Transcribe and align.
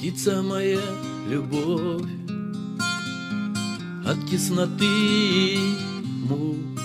Птица 0.00 0.40
моя, 0.40 0.80
любовь 1.28 2.08
От 4.06 4.30
тесноты 4.30 5.58
мук 6.26 6.80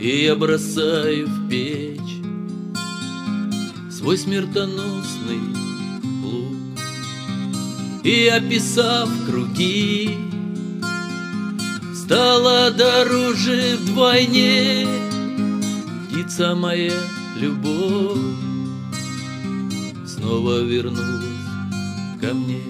И 0.00 0.22
я 0.26 0.36
бросаю 0.36 1.26
в 1.26 1.48
печь 1.48 2.22
Свой 3.90 4.16
смертоносный 4.16 5.40
лук. 6.22 6.78
И 8.04 8.28
описав 8.28 9.10
круги 9.26 10.16
Стала 11.96 12.70
дороже 12.70 13.76
вдвойне. 13.76 14.86
Птица 16.08 16.54
моя, 16.54 16.94
любовь 17.34 18.20
Снова 20.06 20.60
вернулась 20.60 21.17
ко 22.20 22.34
мне. 22.34 22.62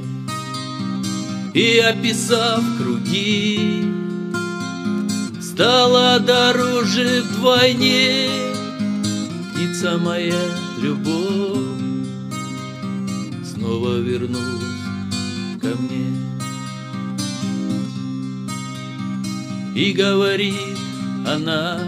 И 1.54 1.78
описав 1.78 2.62
круги 2.78 3.82
Стала 5.40 6.20
дороже 6.20 7.22
вдвойне 7.22 8.28
Птица 9.52 9.98
моя, 9.98 10.40
любовь 10.80 11.58
Снова 13.44 13.98
вернулась 13.98 15.58
ко 15.60 15.74
мне. 15.80 16.12
И 19.74 19.92
говорит 19.92 20.78
она 21.26 21.80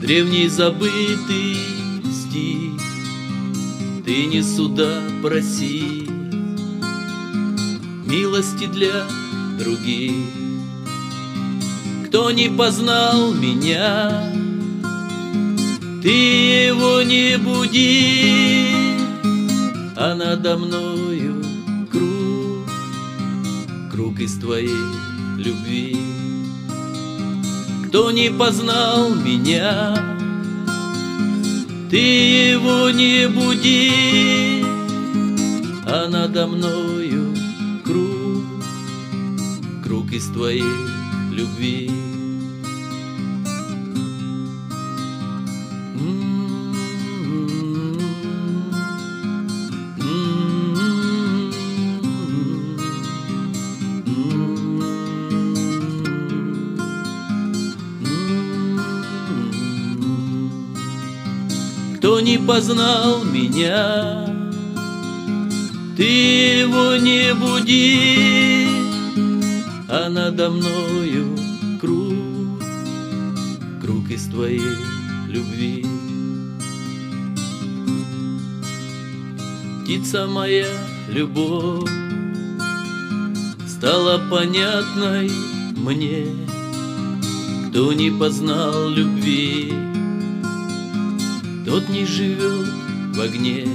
Древний 0.00 0.48
забытый 0.48 1.56
стих 2.12 2.73
Ты 4.04 4.26
не 4.26 4.42
суда 4.42 5.00
проси 5.22 6.06
Милости 8.04 8.66
для 8.66 9.06
других. 9.58 10.12
Кто 12.06 12.30
не 12.30 12.50
познал 12.50 13.32
меня 13.32 14.30
Ты 16.02 16.10
его 16.10 17.00
не 17.00 17.38
буди. 17.38 18.68
А 19.96 20.14
надо 20.14 20.58
мною 20.58 21.42
круг 21.90 22.68
Круг 23.90 24.20
из 24.20 24.38
твоей 24.38 24.68
любви. 25.38 25.96
Кто 27.88 28.10
не 28.10 28.28
познал 28.28 29.14
меня 29.14 30.13
Ты 31.94 32.00
его 32.00 32.90
не 32.90 33.28
буди. 33.28 34.64
А 35.86 36.08
надо 36.08 36.48
мною 36.48 37.32
круг 37.84 38.64
Круг 39.84 40.10
из 40.10 40.26
твоей 40.26 40.64
любви 41.30 41.93
не 62.24 62.38
познал 62.38 63.22
меня, 63.22 64.24
ты 65.94 66.04
его 66.62 66.96
не 66.96 67.34
буди, 67.34 68.66
а 69.90 70.08
надо 70.08 70.48
мною 70.48 71.36
круг, 71.78 72.62
круг 73.82 74.10
из 74.10 74.26
твоей 74.28 74.62
любви. 75.28 75.84
Птица 79.82 80.26
моя, 80.26 80.72
любовь, 81.10 81.90
стала 83.68 84.18
понятной 84.30 85.30
мне, 85.76 86.26
кто 87.68 87.92
не 87.92 88.10
познал 88.10 88.88
любви 88.88 89.93
тот 91.74 91.88
не 91.88 92.06
живет 92.06 92.68
в 93.16 93.20
огне. 93.20 93.66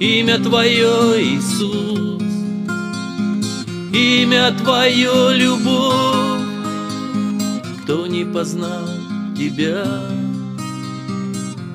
Имя 0.00 0.40
Твое, 0.40 1.22
Иисус, 1.22 2.20
имя 3.92 4.50
Твое, 4.60 5.36
любовь. 5.36 6.48
Кто 7.84 8.08
не 8.08 8.24
познал 8.24 8.88
Тебя, 9.38 9.86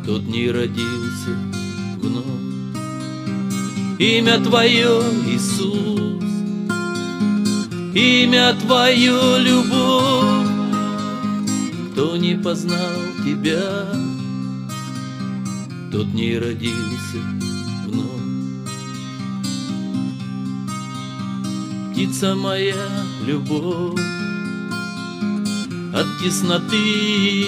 тот 0.05 0.23
не 0.23 0.51
родился 0.51 1.31
вновь. 1.97 2.75
Имя 3.99 4.39
Твое, 4.39 5.01
Иисус, 5.29 6.25
имя 7.93 8.53
Твое, 8.65 9.39
любовь. 9.39 10.45
Кто 11.93 12.17
не 12.17 12.35
познал 12.35 12.99
Тебя, 13.23 13.94
тот 15.95 16.13
не 16.13 16.37
родился 16.37 17.19
вновь. 17.85 18.09
Птица 21.89 22.35
моя, 22.35 22.75
любовь, 23.25 24.01
от 25.93 26.05
тесноты 26.21 27.47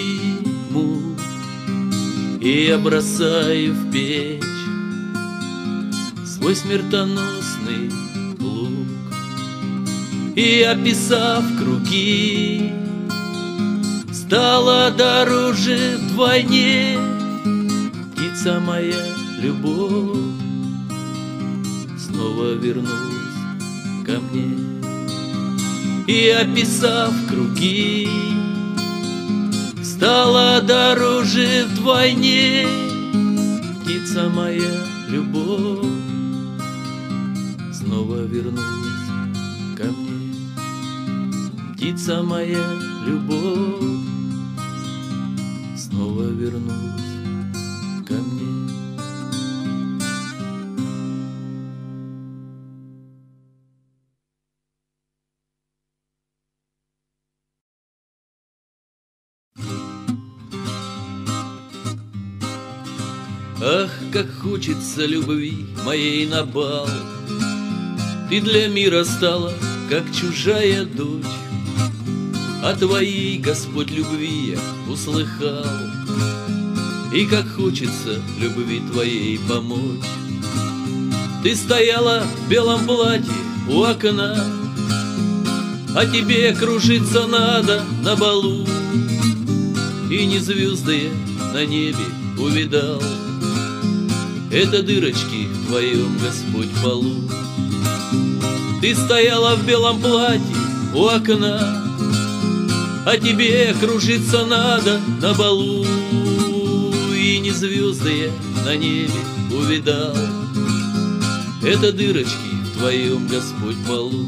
мук, 0.70 1.20
И 2.40 2.68
я 2.68 2.78
бросаю 2.78 3.74
в 3.74 3.92
печь 3.92 4.42
свой 6.26 6.56
смертоносный 6.56 7.92
лук. 8.40 8.88
И 10.38 10.62
описав 10.62 11.44
круги, 11.60 12.72
стала 14.14 14.90
дороже 14.92 15.98
вдвойне 15.98 17.07
птица 18.38 18.60
моя, 18.60 19.04
любовь, 19.42 20.16
снова 21.98 22.54
вернулась 22.54 23.40
ко 24.06 24.20
мне. 24.20 24.56
И 26.06 26.30
описав 26.30 27.14
круги, 27.28 28.08
стала 29.84 30.62
дороже 30.62 31.66
вдвойне, 31.72 32.68
птица 33.82 34.30
моя, 34.30 34.86
любовь, 35.10 35.88
снова 37.74 38.22
вернулась 38.22 39.08
ко 39.76 39.86
мне. 39.86 40.36
Птица 41.74 42.22
моя, 42.22 42.68
любовь, 43.04 44.06
снова 45.76 46.30
вернулась 46.30 47.07
хочется 64.58 65.06
любви 65.06 65.68
моей 65.86 66.26
на 66.26 66.44
бал. 66.44 66.90
Ты 68.28 68.42
для 68.42 68.68
мира 68.68 69.04
стала, 69.04 69.54
как 69.88 70.04
чужая 70.12 70.84
дочь. 70.84 71.24
О 72.64 72.74
твоей, 72.74 73.38
Господь, 73.38 73.92
любви 73.92 74.56
я 74.56 74.92
услыхал. 74.92 75.64
И 77.14 77.28
как 77.28 77.48
хочется 77.50 78.20
любви 78.40 78.82
твоей 78.92 79.40
помочь. 79.48 80.08
Ты 81.44 81.56
стояла 81.56 82.24
в 82.24 82.50
белом 82.50 82.88
платье 82.88 83.32
у 83.70 83.84
окна. 83.84 84.44
А 85.96 86.06
тебе 86.08 86.52
кружиться 86.54 87.28
надо 87.28 87.84
на 88.02 88.16
балу. 88.16 88.68
И 90.10 90.26
не 90.26 90.40
звезды 90.40 91.12
я 91.12 91.54
на 91.54 91.64
небе 91.64 92.06
увидал 92.40 93.04
Это 94.50 94.82
дырочки 94.82 95.46
в 95.46 95.68
твоем, 95.68 96.18
Господь, 96.20 96.70
полу. 96.82 97.30
Ты 98.82 98.96
стояла 98.96 99.56
в 99.56 99.66
белом 99.66 100.00
платье 100.00 100.56
у 100.94 101.06
окна 101.06 101.84
А 103.06 103.18
тебе 103.18 103.74
кружиться 103.74 104.46
надо 104.46 105.02
на 105.22 105.34
балу. 105.34 105.86
И 107.14 107.40
не 107.40 107.52
звезды 107.52 108.28
я 108.28 108.64
на 108.64 108.78
небе 108.78 109.12
увидал. 109.52 110.16
Это 111.62 111.92
дырочки 111.92 112.32
в 112.64 112.78
твоем, 112.78 113.28
Господь, 113.28 113.76
полу. 113.86 114.28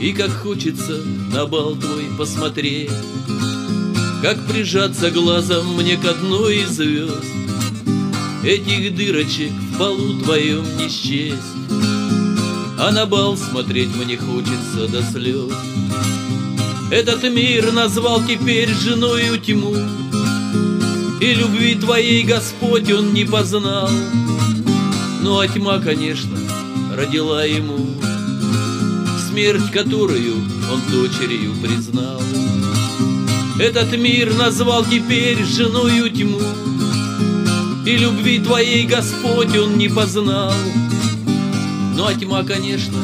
И 0.00 0.12
как 0.12 0.30
хочется 0.30 1.02
на 1.32 1.46
бал 1.46 1.74
твой 1.76 2.04
посмотреть, 2.16 2.90
Как 4.26 4.44
прижаться 4.44 5.12
глазом 5.12 5.76
мне 5.76 5.96
к 5.96 6.04
одной 6.04 6.56
из 6.56 6.70
звезд, 6.70 7.24
Этих 8.42 8.96
дырочек 8.96 9.52
в 9.52 9.78
полу 9.78 10.20
твоем 10.20 10.64
не 10.78 10.88
счесть, 10.88 11.36
А 12.76 12.90
на 12.90 13.06
бал 13.06 13.36
смотреть 13.36 13.94
мне 13.94 14.16
хочется 14.16 14.88
до 14.88 15.00
слез. 15.12 15.52
Этот 16.90 17.22
мир 17.22 17.70
назвал 17.70 18.20
теперь 18.26 18.68
женою 18.70 19.38
тьму, 19.38 19.76
И 21.20 21.32
любви 21.32 21.76
твоей, 21.76 22.24
Господь, 22.24 22.90
он 22.90 23.14
не 23.14 23.24
познал. 23.24 23.88
Ну 25.22 25.38
а 25.38 25.46
тьма, 25.46 25.78
конечно, 25.78 26.36
родила 26.96 27.44
ему 27.44 27.78
Смерть, 29.30 29.70
которую 29.70 30.34
он 30.68 30.80
дочерью 30.90 31.54
признал. 31.62 32.20
Этот 33.58 33.96
мир 33.96 34.34
назвал 34.34 34.84
теперь 34.84 35.42
женою 35.42 36.10
тьму, 36.10 36.38
И 37.86 37.96
любви 37.96 38.38
твоей, 38.38 38.86
Господь, 38.86 39.56
он 39.56 39.78
не 39.78 39.88
познал. 39.88 40.52
Ну 41.94 42.04
а 42.04 42.14
тьма, 42.14 42.42
конечно, 42.42 42.98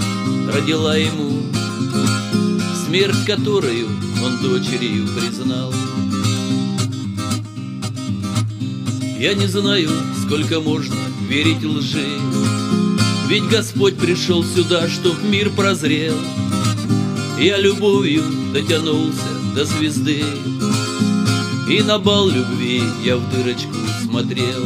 родила 0.53 0.95
ему 0.95 1.43
Смерть, 2.85 3.25
которую 3.27 3.89
он 4.23 4.43
дочерью 4.43 5.09
признал. 5.19 5.73
Я 9.19 9.33
не 9.33 9.47
знаю, 9.47 9.89
сколько 10.23 10.61
можно 10.61 10.97
верить 11.29 11.65
лжи, 11.65 12.19
Ведь 13.27 13.49
Господь 13.49 13.97
пришел 13.97 14.45
сюда, 14.45 14.87
чтоб 14.91 15.17
мир 15.23 15.49
прозрел. 15.49 16.17
Я 17.39 17.57
любовью 17.57 18.23
дотянулся 18.53 19.42
до 19.55 19.65
звезды, 19.65 20.25
И 21.69 21.83
на 21.83 21.99
бал 21.99 22.29
любви 22.29 22.83
я 23.05 23.17
в 23.17 23.31
дырочку 23.31 23.75
смотрел. 24.05 24.63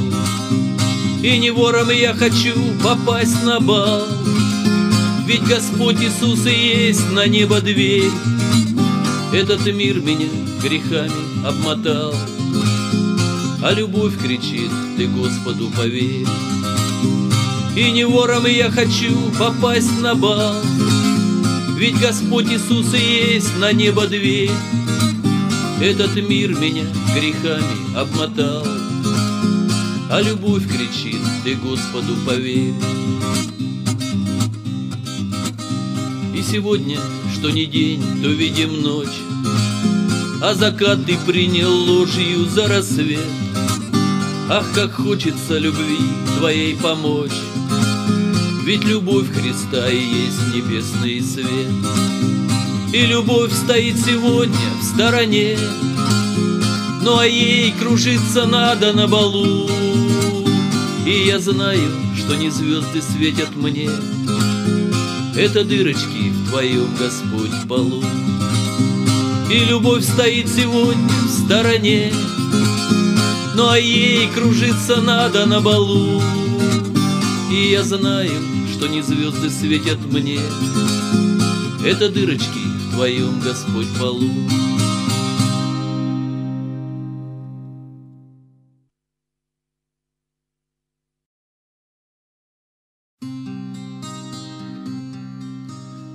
И 1.22 1.38
не 1.38 1.50
вором 1.50 1.90
я 1.90 2.14
хочу 2.14 2.54
попасть 2.82 3.42
на 3.44 3.60
бал, 3.60 4.06
Ведь 5.26 5.42
Господь 5.44 6.00
Иисус 6.00 6.46
и 6.46 6.88
есть 6.88 7.10
на 7.10 7.26
небо 7.26 7.60
дверь. 7.60 8.10
Этот 9.32 9.66
мир 9.66 10.00
меня 10.00 10.28
грехами 10.62 11.46
обмотал, 11.46 12.14
а 13.62 13.72
любовь 13.72 14.16
кричит, 14.22 14.70
ты 14.96 15.08
Господу 15.08 15.70
поверь. 15.76 16.26
И 17.76 17.90
не 17.90 18.06
вором 18.06 18.46
я 18.46 18.70
хочу 18.70 19.12
попасть 19.38 20.00
на 20.00 20.14
бал, 20.14 20.54
Ведь 21.76 22.00
Господь 22.00 22.46
Иисус 22.46 22.94
и 22.94 23.34
есть 23.34 23.54
на 23.58 23.70
небо 23.70 24.06
дверь. 24.06 24.50
Этот 25.78 26.16
мир 26.16 26.58
меня 26.58 26.84
грехами 27.14 27.94
обмотал, 27.94 28.66
А 30.10 30.22
любовь 30.22 30.66
кричит, 30.66 31.20
ты 31.44 31.54
Господу 31.54 32.16
поверь. 32.24 32.72
И 36.34 36.42
сегодня, 36.42 36.98
что 37.34 37.50
не 37.50 37.66
день, 37.66 38.02
то 38.22 38.28
видим 38.28 38.80
ночь, 38.80 39.20
А 40.42 40.54
закат 40.54 41.04
ты 41.04 41.18
принял 41.26 41.74
ложью 41.74 42.46
за 42.46 42.68
рассвет. 42.68 43.20
Ах, 44.48 44.64
как 44.74 44.94
хочется 44.94 45.58
любви 45.58 45.98
твоей 46.38 46.74
помочь, 46.74 47.36
Ведь 48.66 48.82
любовь 48.82 49.32
Христа 49.32 49.88
и 49.88 49.96
есть 49.96 50.52
небесный 50.52 51.22
свет. 51.22 51.70
И 52.92 53.06
любовь 53.06 53.52
стоит 53.52 53.96
сегодня 53.96 54.58
в 54.80 54.82
стороне, 54.82 55.56
Ну 57.00 57.16
а 57.16 57.24
ей 57.24 57.72
кружиться 57.78 58.44
надо 58.44 58.92
на 58.92 59.06
балу. 59.06 59.70
И 61.06 61.26
я 61.28 61.38
знаю, 61.38 61.92
что 62.16 62.34
не 62.34 62.50
звезды 62.50 63.00
светят 63.02 63.54
мне, 63.54 63.88
Это 65.36 65.62
дырочки 65.62 66.30
в 66.30 66.50
твоем, 66.50 66.88
Господь, 66.98 67.68
полу. 67.68 68.02
И 69.48 69.58
любовь 69.60 70.02
стоит 70.04 70.48
сегодня 70.48 71.14
в 71.24 71.30
стороне, 71.30 72.12
ну 73.54 73.68
а 73.68 73.78
ей 73.78 74.28
кружиться 74.34 75.00
надо 75.00 75.46
на 75.46 75.60
балу 75.60 76.20
И 77.52 77.70
я 77.70 77.84
знаю, 77.84 78.55
что 78.76 78.88
не 78.88 79.00
звезды 79.00 79.48
светят 79.48 79.98
мне. 80.04 80.38
Это 81.82 82.10
дырочки 82.10 82.58
в 82.58 82.92
твоем, 82.92 83.40
Господь, 83.40 83.86
полу. 83.98 84.28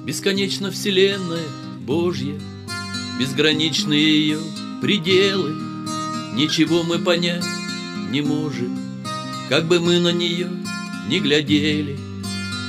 Бесконечно 0.05 0.69
вселенная 0.69 1.47
Божья, 1.79 2.39
Безграничные 3.19 4.01
ее 4.01 4.39
пределы— 4.81 5.55
Ничего 6.35 6.83
мы 6.83 6.99
понять 6.99 7.45
не 8.11 8.21
можем, 8.21 8.77
Как 9.49 9.65
бы 9.65 9.79
мы 9.79 9.99
на 9.99 10.11
нее 10.11 10.49
не 11.07 11.19
глядели. 11.19 12.10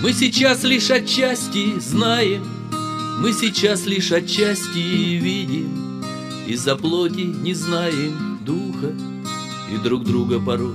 Мы 0.02 0.12
сейчас 0.12 0.64
лишь 0.64 0.90
отчасти 0.90 1.78
знаем, 1.78 2.44
Мы 3.20 3.32
сейчас 3.32 3.86
лишь 3.86 4.10
отчасти 4.10 4.78
видим, 5.16 6.02
Из-за 6.48 6.74
плоти 6.74 7.20
не 7.20 7.54
знаем 7.54 8.40
духа 8.44 8.92
И 9.72 9.76
друг 9.76 10.02
друга 10.02 10.40
порой 10.40 10.74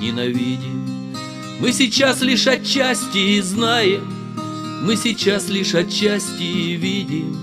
ненавидим. 0.00 1.14
Мы 1.58 1.72
сейчас 1.72 2.22
лишь 2.22 2.46
отчасти 2.46 3.40
знаем, 3.40 4.04
Мы 4.84 4.94
сейчас 4.94 5.48
лишь 5.48 5.74
отчасти 5.74 6.76
видим, 6.76 7.36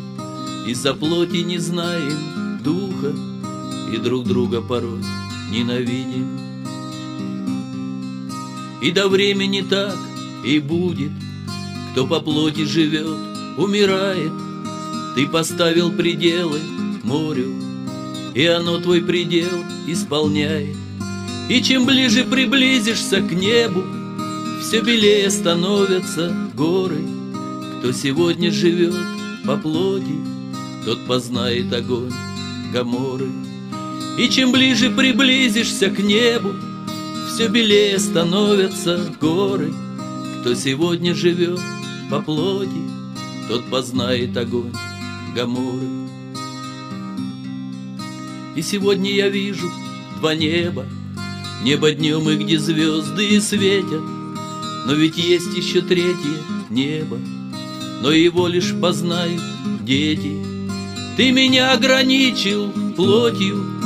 Из-за 0.66 0.94
плоти 0.94 1.44
не 1.44 1.58
знаем 1.58 2.60
духа 2.64 3.14
и 3.94 3.98
друг 3.98 4.26
друга 4.26 4.62
порой 4.62 5.02
ненавидим. 5.50 6.28
И 8.82 8.92
до 8.92 9.08
времени 9.08 9.62
так 9.62 9.96
и 10.48 10.60
будет, 10.60 11.12
кто 11.92 12.08
по 12.08 12.22
плоти 12.22 12.64
живет, 12.64 13.18
умирает. 13.58 14.32
Ты 15.14 15.28
поставил 15.28 15.92
пределы 15.92 16.60
морю, 17.04 17.54
и 18.34 18.46
оно 18.46 18.78
твой 18.78 19.02
предел 19.02 19.66
исполняет. 19.88 20.76
И 21.50 21.62
чем 21.62 21.86
ближе 21.86 22.24
приблизишься 22.24 23.22
к 23.22 23.32
небу, 23.32 23.84
все 24.62 24.82
белее 24.82 25.30
становятся 25.30 26.34
горы. 26.54 27.02
Кто 27.80 27.92
сегодня 27.92 28.50
живет 28.50 28.96
по 29.46 29.58
плоти, 29.58 30.16
тот 30.86 31.06
познает 31.08 31.74
огонь 31.74 32.14
Гаморы. 32.72 33.30
И 34.18 34.30
чем 34.30 34.52
ближе 34.52 34.90
приблизишься 34.92 35.90
к 35.90 36.00
небу, 36.00 36.54
Все 37.30 37.50
белее 37.50 38.00
становятся 38.00 39.14
горы. 39.22 39.72
Кто 40.42 40.56
сегодня 40.56 41.14
живет 41.14 41.60
по 42.10 42.22
плоти, 42.22 42.70
Тот 43.48 43.70
познает 43.70 44.36
огонь 44.38 44.74
Гаморы. 45.36 45.88
И 48.56 48.62
сегодня 48.62 49.12
я 49.12 49.30
вижу 49.30 49.70
два 50.20 50.36
неба, 50.36 50.86
Небо 51.64 51.92
днем 51.92 52.30
и 52.30 52.36
где 52.38 52.60
звезды 52.60 53.40
светят, 53.42 54.04
Но 54.86 54.94
ведь 54.94 55.18
есть 55.18 55.56
еще 55.56 55.82
третье 55.82 56.38
небо, 56.70 57.18
Но 58.02 58.12
его 58.12 58.48
лишь 58.48 58.74
познают 58.80 59.42
дети. 59.82 60.38
Ты 61.18 61.32
меня 61.32 61.74
ограничил 61.74 62.72
плотью, 62.96 63.78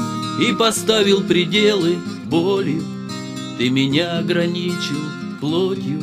и 0.41 0.53
поставил 0.53 1.21
пределы 1.21 1.97
болью. 2.25 2.83
Ты 3.57 3.69
меня 3.69 4.17
ограничил 4.17 4.97
плотью, 5.39 6.01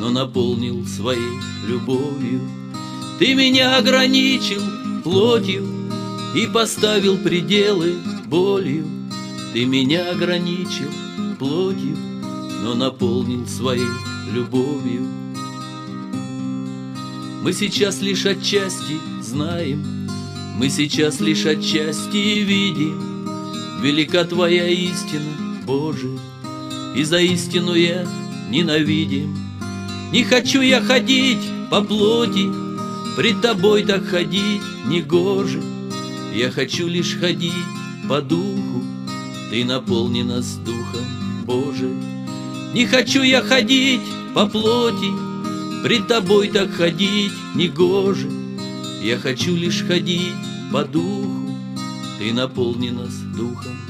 но 0.00 0.08
наполнил 0.08 0.86
своей 0.86 1.38
любовью. 1.66 2.40
Ты 3.18 3.34
меня 3.34 3.76
ограничил 3.76 4.62
плотью 5.04 5.66
и 6.34 6.46
поставил 6.46 7.18
пределы 7.18 7.96
болью. 8.24 8.86
Ты 9.52 9.66
меня 9.66 10.10
ограничил 10.10 10.90
плотью, 11.38 11.98
но 12.62 12.74
наполнил 12.74 13.46
своей 13.46 13.84
любовью. 14.32 15.06
Мы 17.42 17.52
сейчас 17.52 18.00
лишь 18.00 18.24
отчасти 18.24 18.96
знаем, 19.20 20.08
мы 20.56 20.70
сейчас 20.70 21.20
лишь 21.20 21.44
отчасти 21.44 22.40
видим, 22.40 23.28
Велика 23.82 24.24
Твоя 24.24 24.66
истина, 24.66 25.60
Боже, 25.66 26.10
И 26.96 27.04
за 27.04 27.18
истину 27.18 27.74
я 27.74 28.06
ненавидим 28.50 29.49
Не 30.12 30.24
хочу 30.24 30.60
я 30.60 30.82
ходить 30.82 31.42
по 31.70 31.82
плоти 31.82 32.50
Пред 33.16 33.40
тобой 33.40 33.84
так 33.84 34.04
ходить 34.06 34.62
не 34.86 35.02
гоже. 35.02 35.62
Я 36.34 36.50
хочу 36.50 36.88
лишь 36.88 37.16
ходить 37.16 37.52
по 38.08 38.20
духу 38.20 38.82
Ты 39.50 39.64
наполни 39.64 40.22
нас 40.22 40.56
духом 40.56 41.44
Божиим. 41.44 42.26
Не 42.74 42.86
хочу 42.86 43.22
я 43.22 43.40
ходить 43.40 44.00
по 44.34 44.46
плоти 44.46 45.12
Пред 45.84 46.08
тобой 46.08 46.48
так 46.48 46.72
ходить 46.72 47.32
не 47.54 47.68
гоже. 47.68 48.28
Я 49.02 49.16
хочу 49.16 49.54
лишь 49.54 49.84
ходить 49.84 50.34
по 50.72 50.82
духу 50.82 51.56
Ты 52.18 52.32
наполни 52.32 52.90
нас 52.90 53.14
духом 53.36 53.89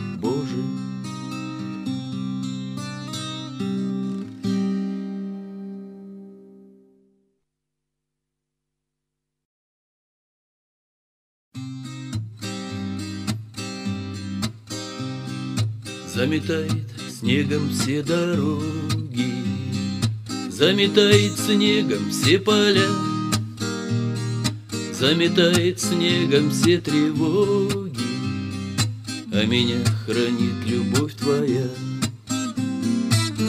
Заметает 16.31 16.87
снегом 17.19 17.69
все 17.71 18.05
дороги, 18.05 19.35
Заметает 20.49 21.33
снегом 21.37 22.09
все 22.09 22.39
поля, 22.39 22.87
Заметает 24.93 25.81
снегом 25.81 26.53
все 26.53 26.79
тревоги, 26.79 28.07
А 29.33 29.45
меня 29.45 29.85
хранит 30.07 30.55
любовь 30.67 31.15
твоя. 31.15 31.67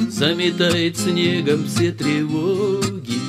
Заметает 0.10 0.98
снегом 0.98 1.68
все 1.68 1.92
тревоги, 1.92 3.20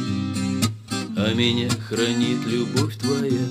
А 1.15 1.35
меня 1.35 1.69
хранит 1.91 2.39
любовь 2.47 2.97
твоя. 2.97 3.49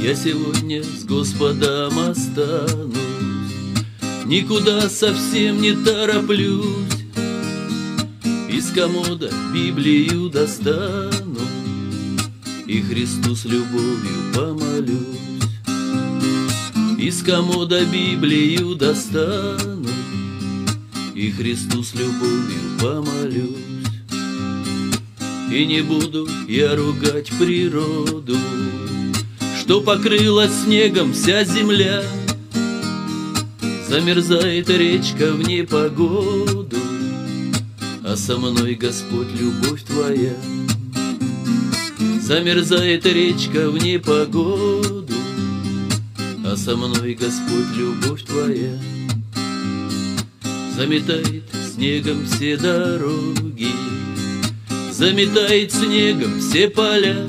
Я 0.00 0.16
сегодня 0.16 0.82
с 0.82 1.04
Господом 1.04 1.96
останусь, 2.00 3.31
Никуда 4.26 4.88
совсем 4.88 5.60
не 5.60 5.72
тороплюсь. 5.72 6.64
Из 8.48 8.70
комода 8.70 9.30
Библию 9.52 10.28
достану 10.28 11.40
И 12.66 12.80
Христу 12.82 13.34
с 13.34 13.44
любовью 13.44 14.32
помолюсь. 14.32 15.00
Из 16.98 17.22
комода 17.22 17.84
Библию 17.84 18.76
достану 18.76 19.88
И 21.14 21.30
Христу 21.32 21.82
с 21.82 21.92
любовью 21.94 22.78
помолюсь. 22.80 23.56
И 25.50 25.66
не 25.66 25.82
буду 25.82 26.28
я 26.48 26.76
ругать 26.76 27.30
природу 27.38 28.38
Что 29.60 29.80
покрыла 29.80 30.48
снегом 30.48 31.12
вся 31.12 31.44
земля— 31.44 32.02
Замерзает 33.92 34.70
речка 34.70 35.32
в 35.32 35.46
непогоду, 35.46 36.78
А 38.02 38.16
со 38.16 38.38
мной, 38.38 38.74
Господь, 38.74 39.28
любовь 39.38 39.82
Твоя. 39.82 40.32
Замерзает 42.22 43.04
речка 43.04 43.68
в 43.68 43.76
непогоду, 43.76 45.14
А 46.42 46.56
со 46.56 46.74
мной, 46.74 47.12
Господь, 47.12 47.76
любовь 47.76 48.22
Твоя. 48.22 48.78
Заметает 50.74 51.44
снегом 51.74 52.24
все 52.24 52.56
дороги, 52.56 53.72
Заметает 54.90 55.70
снегом 55.70 56.40
все 56.40 56.70
поля, 56.70 57.28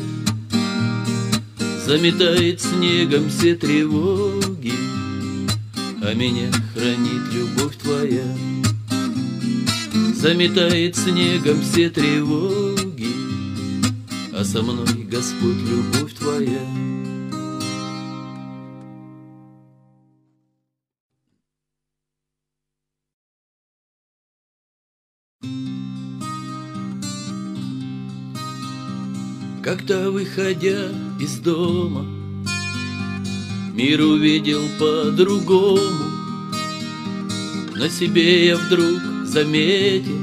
Заметает 1.86 2.62
снегом 2.62 3.30
все 3.30 3.54
тревоги, 3.54 4.43
а 6.04 6.14
меня 6.14 6.52
хранит 6.74 7.32
любовь 7.32 7.78
твоя. 7.78 8.26
Заметает 10.16 10.98
снегом 10.98 11.62
все 11.62 11.90
тревоги, 11.90 13.08
А 14.34 14.44
со 14.44 14.62
мной, 14.62 15.06
Господь, 15.10 15.56
любовь 15.56 16.14
твоя. 16.14 16.60
Как-то 29.64 30.12
выходя 30.12 30.90
из 31.22 31.40
дома, 31.40 32.23
Мир 33.74 34.02
увидел 34.02 34.62
по-другому. 34.78 36.06
На 37.76 37.90
себе 37.90 38.46
я 38.50 38.58
вдруг 38.58 39.02
заметил 39.26 40.20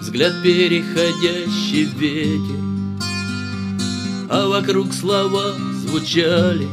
Взгляд 0.00 0.42
переходящий 0.42 1.84
ветер. 1.84 2.64
А 4.30 4.48
вокруг 4.48 4.94
слова 4.94 5.52
звучали 5.86 6.66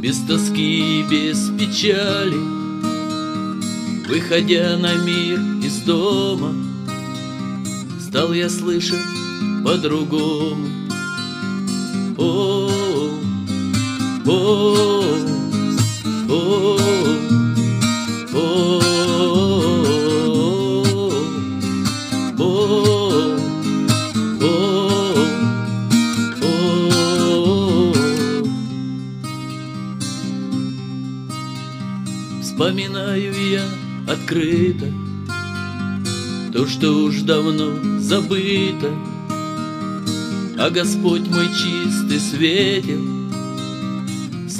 Без 0.00 0.18
тоски 0.18 1.00
и 1.00 1.02
без 1.04 1.48
печали. 1.58 2.36
Выходя 4.06 4.76
на 4.76 4.96
мир 4.96 5.40
из 5.64 5.78
дома 5.78 6.52
Стал 7.98 8.34
я 8.34 8.50
слышать 8.50 9.00
по-другому. 9.64 10.68
О, 12.18 12.81
Вспоминаю 32.42 33.34
я 33.50 33.64
открыто 34.06 34.86
То, 36.52 36.68
что 36.68 36.92
уж 36.92 37.22
давно 37.22 37.98
забыто. 37.98 38.88
А 40.58 40.70
Господь 40.70 41.26
мой 41.28 41.48
чистый 41.48 42.20
светил 42.20 43.21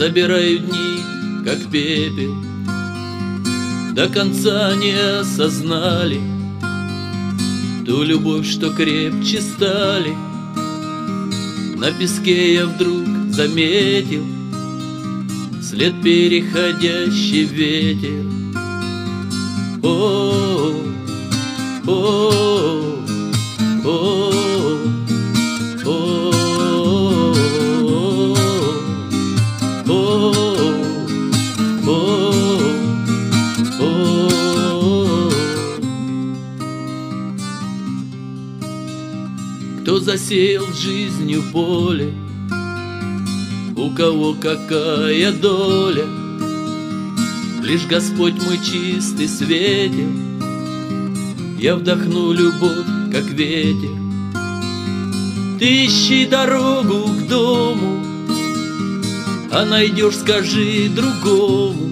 Собираю 0.02 0.58
дни, 0.58 1.44
как 1.44 1.70
пепел. 1.70 2.34
До 3.92 4.08
конца 4.08 4.74
не 4.74 4.94
осознали 5.20 6.20
Ту 7.86 8.02
любовь, 8.02 8.44
что 8.44 8.70
крепче 8.70 9.40
стали. 9.40 10.12
На 11.76 11.92
песке 11.92 12.54
я 12.54 12.66
вдруг 12.66 13.06
заметил 13.30 14.26
След 15.62 16.02
переходящий 16.02 17.44
ветер. 17.44 18.26
О, 19.84 20.74
о, 21.86 22.32
о, 23.84 23.84
о 23.84 24.31
засеял 40.02 40.66
жизнью 40.74 41.44
поле, 41.52 42.12
У 43.76 43.90
кого 43.90 44.34
какая 44.34 45.32
доля, 45.32 46.04
Лишь 47.62 47.86
Господь 47.86 48.34
мой 48.34 48.58
чистый 48.58 49.28
светил, 49.28 50.10
Я 51.58 51.76
вдохну 51.76 52.32
любовь, 52.32 52.86
как 53.12 53.24
ветер. 53.30 53.90
Ты 55.60 55.86
ищи 55.86 56.26
дорогу 56.26 57.08
к 57.08 57.28
дому, 57.28 58.04
А 59.52 59.64
найдешь, 59.64 60.16
скажи 60.16 60.88
другому, 60.88 61.90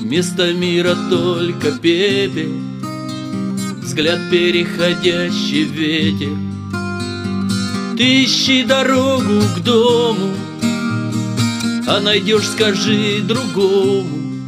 Вместо 0.00 0.52
мира 0.52 0.96
только 1.08 1.70
пепел, 1.70 2.52
Взгляд 3.80 4.18
переходящий 4.30 5.62
ветер— 5.62 6.36
ты 7.96 8.24
ищи 8.24 8.64
дорогу 8.64 9.40
к 9.56 9.60
дому, 9.60 10.34
А 11.86 12.00
найдешь, 12.00 12.48
скажи 12.48 13.20
другому, 13.22 14.42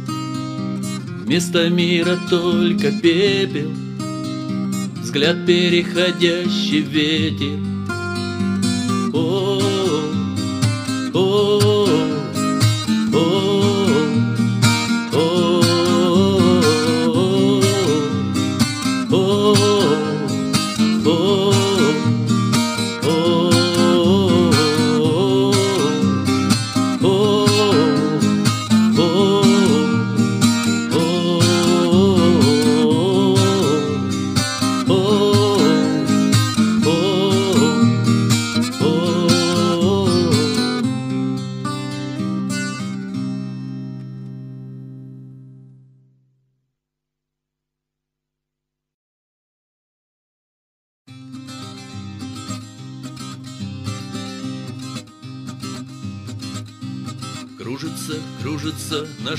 Вместо 1.23 1.69
мира 1.69 2.17
только 2.29 2.91
пепел 2.91 3.71
Взгляд 5.01 5.45
переходящий 5.45 6.81
ветер 6.81 7.76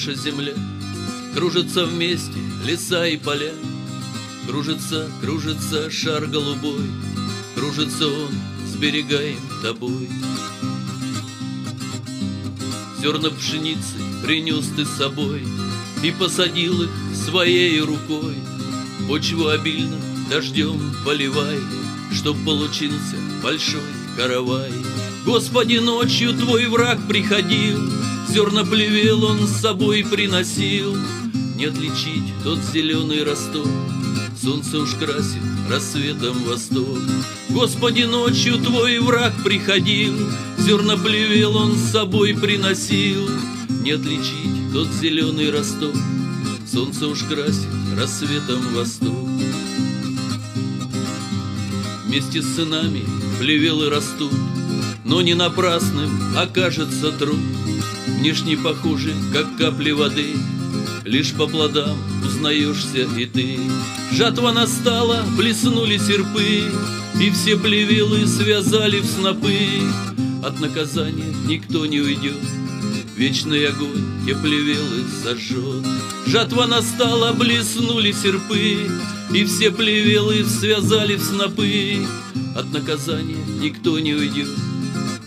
наша 0.09 0.21
земля, 0.21 0.55
Кружатся 1.35 1.85
вместе 1.85 2.38
леса 2.65 3.07
и 3.07 3.17
поля, 3.17 3.53
Кружится, 4.47 5.11
кружится 5.21 5.91
шар 5.91 6.27
голубой, 6.27 6.87
Кружится 7.55 8.07
он, 8.07 8.33
сберегаем 8.67 9.41
тобой. 9.62 10.09
Зерна 13.00 13.31
пшеницы 13.31 13.97
принес 14.25 14.67
ты 14.75 14.85
с 14.85 14.91
собой 14.97 15.45
И 16.03 16.11
посадил 16.11 16.83
их 16.83 16.91
своей 17.15 17.81
рукой. 17.81 18.35
Почву 19.09 19.49
обильно 19.49 19.97
дождем 20.31 20.81
поливай, 21.05 21.61
Чтоб 22.12 22.37
получился 22.45 23.17
большой 23.43 23.81
каравай. 24.17 24.73
Господи, 25.25 25.77
ночью 25.77 26.33
твой 26.33 26.67
враг 26.67 26.99
приходил, 27.07 27.81
Зерна 28.30 28.62
плевел 28.62 29.25
он 29.25 29.47
с 29.47 29.61
собой 29.61 30.04
приносил. 30.04 30.94
Не 31.56 31.64
отличить 31.64 32.35
тот 32.44 32.58
зеленый 32.73 33.25
росток, 33.25 33.66
Солнце 34.40 34.78
уж 34.78 34.94
красит 34.94 35.42
рассветом 35.68 36.37
восток. 36.44 36.99
Господи, 37.49 38.02
ночью 38.02 38.58
твой 38.58 38.99
враг 38.99 39.32
приходил, 39.42 40.14
Зерна 40.58 40.99
плевел 40.99 41.56
он 41.56 41.75
с 41.75 41.90
собой 41.90 42.35
приносил. 42.35 43.28
Не 43.82 43.92
отличить 43.92 44.73
тот 44.75 44.88
зеленый 44.88 45.50
росток, 45.50 45.94
Солнце 46.70 47.08
уж 47.08 47.23
красит 47.23 47.66
рассветом 47.97 48.61
восток. 48.75 49.28
Вместе 52.04 52.42
с 52.42 52.56
сынами 52.56 53.04
плевелы 53.40 53.88
растут, 53.88 54.32
но 55.04 55.23
не 55.23 55.32
напрасным 55.32 56.11
окажется 56.37 57.11
труд 57.12 57.38
Внешне 58.18 58.56
похожий, 58.56 59.14
как 59.32 59.56
капли 59.56 59.92
воды. 59.92 60.34
Лишь 61.04 61.33
по 61.35 61.46
плодам 61.46 61.96
узнаешься 62.26 63.07
и 63.16 63.26
ты. 63.26 63.61
Жатва 64.12 64.50
настала, 64.50 65.24
блеснули 65.37 65.98
серпы 65.98 66.64
И 67.20 67.31
все 67.31 67.57
плевелы 67.57 68.26
связали 68.26 68.98
в 68.98 69.07
снопы. 69.07 69.54
От 70.44 70.59
наказания 70.59 71.33
никто 71.46 71.87
не 71.87 72.00
уйдет 72.00 72.42
Вечный 73.16 73.68
огонь 73.68 74.04
те 74.26 74.35
плевелы 74.35 75.04
сожжет. 75.22 75.87
Жатва 76.26 76.66
настала, 76.66 77.33
блеснули 77.33 78.11
серпы 78.11 78.90
И 79.33 79.44
все 79.44 79.70
плевелы 79.70 80.44
связали 80.44 81.14
в 81.14 81.22
снопы. 81.22 82.04
От 82.57 82.72
наказания 82.72 83.44
никто 83.61 83.96
не 84.00 84.14
уйдет 84.14 84.48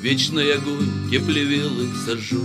Вечный 0.02 0.52
огонь 0.56 0.90
те 1.12 1.20
плевелы 1.20 1.88
сожжет. 2.04 2.40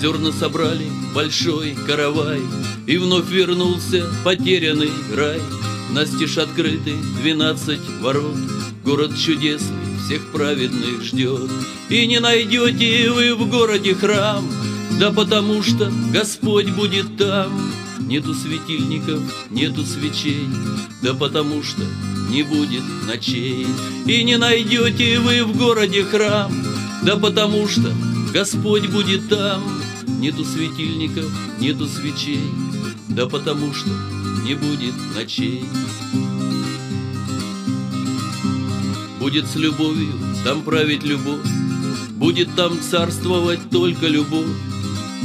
Зерна 0.00 0.32
собрали 0.32 0.86
большой 1.14 1.76
каравай, 1.86 2.40
И 2.88 2.96
вновь 2.96 3.30
вернулся 3.30 4.10
потерянный 4.24 4.90
рай. 5.14 5.40
Настежь 5.92 6.38
открыты 6.38 6.96
двенадцать 7.22 7.88
ворот, 8.00 8.36
Город 8.84 9.16
чудесный 9.16 9.76
всех 10.04 10.26
праведных 10.32 11.04
ждет. 11.04 11.50
И 11.88 12.04
не 12.08 12.18
найдете 12.18 13.12
вы 13.12 13.36
в 13.36 13.48
городе 13.48 13.94
храм, 13.94 14.44
Да 14.98 15.12
потому 15.12 15.62
что 15.62 15.88
Господь 16.12 16.70
будет 16.70 17.16
там. 17.16 17.52
Нету 18.08 18.32
светильников, 18.32 19.20
нету 19.50 19.84
свечей, 19.84 20.48
Да 21.02 21.12
потому 21.12 21.62
что 21.62 21.82
не 22.30 22.42
будет 22.42 22.82
ночей. 23.06 23.66
И 24.06 24.24
не 24.24 24.38
найдете 24.38 25.20
вы 25.20 25.44
в 25.44 25.54
городе 25.54 26.02
храм, 26.04 26.50
Да 27.02 27.16
потому 27.16 27.68
что 27.68 27.92
Господь 28.32 28.86
будет 28.86 29.28
там. 29.28 29.62
Нету 30.20 30.46
светильников, 30.46 31.30
нету 31.60 31.86
свечей, 31.86 32.50
Да 33.10 33.26
потому 33.26 33.74
что 33.74 33.90
не 34.42 34.54
будет 34.54 34.94
ночей. 35.14 35.66
Будет 39.20 39.46
с 39.46 39.54
любовью 39.56 40.14
там 40.44 40.62
править 40.62 41.04
любовь, 41.04 41.46
Будет 42.12 42.54
там 42.56 42.80
царствовать 42.80 43.68
только 43.70 44.06
любовь, 44.06 44.56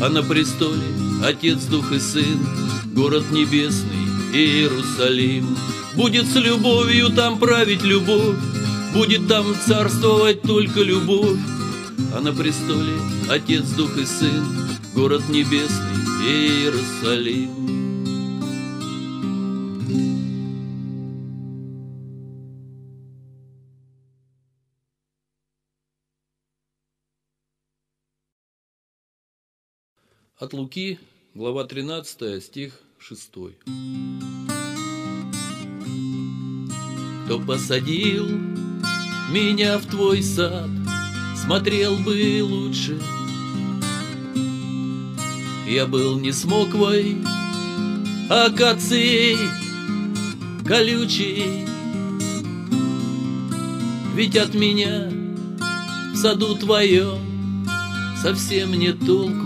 А 0.02 0.10
на 0.10 0.22
престоле 0.22 0.82
Отец, 1.24 1.64
Дух 1.64 1.94
и 1.94 2.00
Сын, 2.00 2.38
Город 2.94 3.32
небесный 3.32 4.06
Иерусалим. 4.34 5.58
Будет 5.96 6.28
с 6.28 6.36
любовью 6.36 7.10
там 7.10 7.40
править 7.40 7.82
любовь, 7.82 8.38
Будет 8.94 9.28
там 9.28 9.56
царствовать 9.66 10.44
только 10.44 10.82
любовь, 10.82 11.40
А 12.16 12.22
на 12.22 12.32
престоле 12.32 12.94
Отец, 13.32 13.66
Дух 13.72 13.98
и 13.98 14.06
Сын, 14.06 14.46
Город 14.94 15.24
небесный 15.28 16.04
Иерусалим. 16.24 17.64
От 30.38 30.54
Луки, 30.54 31.00
глава 31.36 31.64
13, 31.64 32.44
стих 32.44 32.74
6. 33.00 33.32
Кто 37.26 37.40
посадил 37.40 38.28
меня 39.32 39.80
в 39.80 39.86
твой 39.88 40.22
сад, 40.22 40.70
Смотрел 41.36 41.98
бы 41.98 42.40
лучше. 42.44 43.02
Я 45.68 45.88
был 45.88 46.20
не 46.20 46.32
смоквой, 46.32 47.18
акацией 48.30 49.38
колючей, 50.66 51.66
Ведь 54.14 54.38
от 54.38 54.54
меня 54.54 55.10
в 56.14 56.16
саду 56.16 56.56
твоем 56.56 57.18
совсем 58.22 58.72
не 58.74 58.94
толку. 58.94 59.43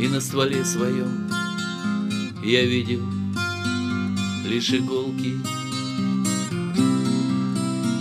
И 0.00 0.08
на 0.08 0.18
стволе 0.18 0.64
своем 0.64 1.28
я 2.42 2.64
видел 2.64 3.02
лишь 4.46 4.70
иголки. 4.70 5.36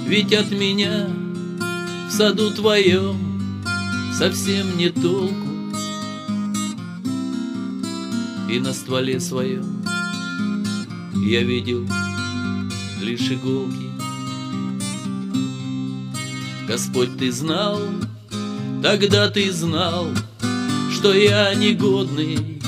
Ведь 0.08 0.32
от 0.32 0.50
меня 0.50 1.10
в 2.08 2.12
саду 2.14 2.52
твоем 2.52 3.18
совсем 4.18 4.78
не 4.78 4.88
толку. 4.88 5.50
И 8.50 8.62
на 8.62 8.72
стволе 8.72 9.20
своем 9.20 9.84
я 11.16 11.44
видел 11.44 11.86
лишь 13.02 13.30
иголки. 13.30 13.90
Господь, 16.66 17.18
ты 17.18 17.30
знал, 17.30 17.78
тогда 18.82 19.30
ты 19.30 19.52
знал, 19.52 20.08
что 21.00 21.14
я 21.14 21.56
негодный, 21.56 22.60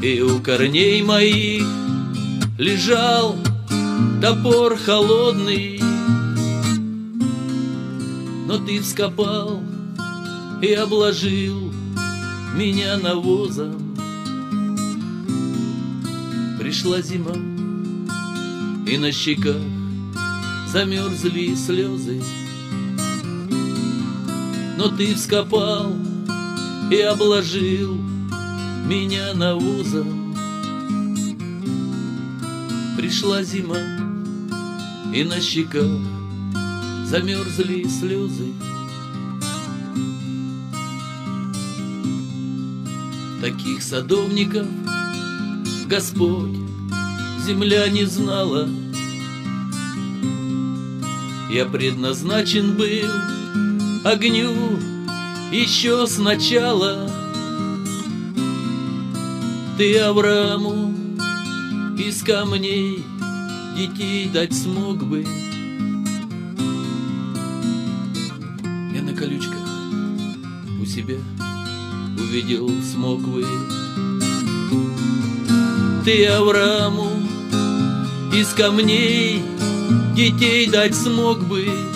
И 0.00 0.22
у 0.22 0.38
корней 0.40 1.02
моих 1.02 1.64
лежал 2.56 3.34
топор 4.22 4.76
холодный, 4.76 5.80
Но 8.46 8.58
ты 8.64 8.80
вскопал 8.80 9.60
и 10.62 10.72
обложил 10.72 11.72
меня 12.54 12.96
навозом. 12.98 13.96
Пришла 16.60 17.00
зима, 17.02 17.34
и 18.86 18.98
на 18.98 19.10
щеках 19.10 19.56
замерзли 20.72 21.56
слезы. 21.56 22.22
Но 24.76 24.88
ты 24.88 25.14
вскопал 25.14 25.92
и 26.90 27.00
обложил 27.00 27.94
меня 28.84 29.32
навозом. 29.34 30.34
Пришла 32.96 33.42
зима, 33.42 33.78
и 35.14 35.24
на 35.24 35.40
щеках 35.40 35.98
замерзли 37.06 37.84
слезы. 37.88 38.52
Таких 43.40 43.82
садовников 43.82 44.66
Господь 45.86 46.56
земля 47.46 47.88
не 47.88 48.04
знала. 48.04 48.68
Я 51.50 51.64
предназначен 51.66 52.76
был 52.76 53.35
огню 54.12 54.54
еще 55.50 56.06
сначала. 56.06 57.10
Ты 59.76 59.98
Аврааму 59.98 60.94
из 61.98 62.22
камней 62.22 63.04
детей 63.76 64.28
дать 64.28 64.54
смог 64.54 65.04
бы. 65.04 65.26
Я 68.94 69.02
на 69.02 69.12
колючках 69.12 69.68
у 70.80 70.86
себя 70.86 71.16
увидел 72.16 72.70
смоквы. 72.82 73.44
Ты 76.04 76.26
Аврааму 76.26 77.10
из 78.32 78.48
камней 78.54 79.42
детей 80.14 80.70
дать 80.70 80.94
смог 80.94 81.40
бы. 81.40 81.95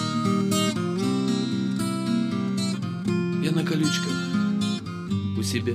Себя 5.50 5.74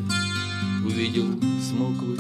увидел 0.86 1.26
смоквы. 1.62 2.18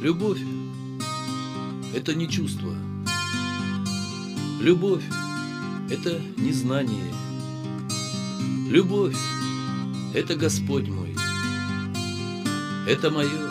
Любовь— 0.00 0.40
это 1.94 2.14
не 2.16 2.28
чувство. 2.28 2.74
Любовь— 4.60 5.04
это 5.88 6.20
не 6.36 6.50
знание. 6.50 7.14
Любовь— 8.68 9.16
это 10.14 10.34
Господь 10.34 10.88
мой. 10.88 11.23
Это 12.86 13.10
мое 13.10 13.50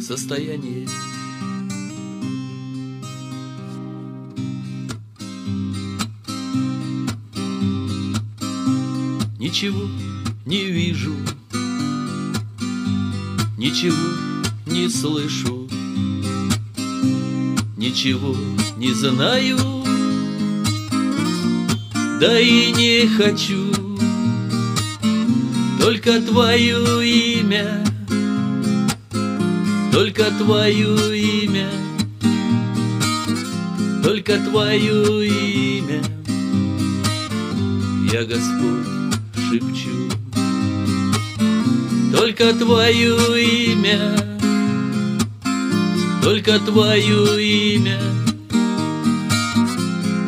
состояние. 0.00 0.88
Ничего 9.38 9.88
не 10.46 10.64
вижу, 10.66 11.14
ничего 13.58 13.96
не 14.64 14.88
слышу, 14.88 15.68
ничего 17.76 18.34
не 18.78 18.94
знаю, 18.94 19.58
да 22.18 22.40
и 22.40 22.72
не 22.72 23.06
хочу. 23.06 23.70
Только 25.78 26.22
твое 26.22 27.38
имя, 27.40 27.84
только 30.00 30.30
твое 30.30 31.44
имя, 31.44 31.68
только 34.02 34.38
твое 34.38 35.28
имя. 35.28 36.02
Я, 38.10 38.24
Господь, 38.24 38.86
шепчу, 39.36 40.08
только 42.16 42.54
твое 42.54 43.74
имя, 43.74 44.16
только 46.22 46.58
твое 46.60 47.74
имя, 47.74 48.00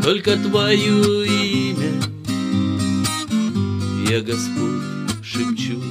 только 0.05 0.37
твое 0.37 1.27
имя. 1.27 1.93
Я, 4.07 4.21
Господь, 4.21 4.83
шепчу, 5.23 5.83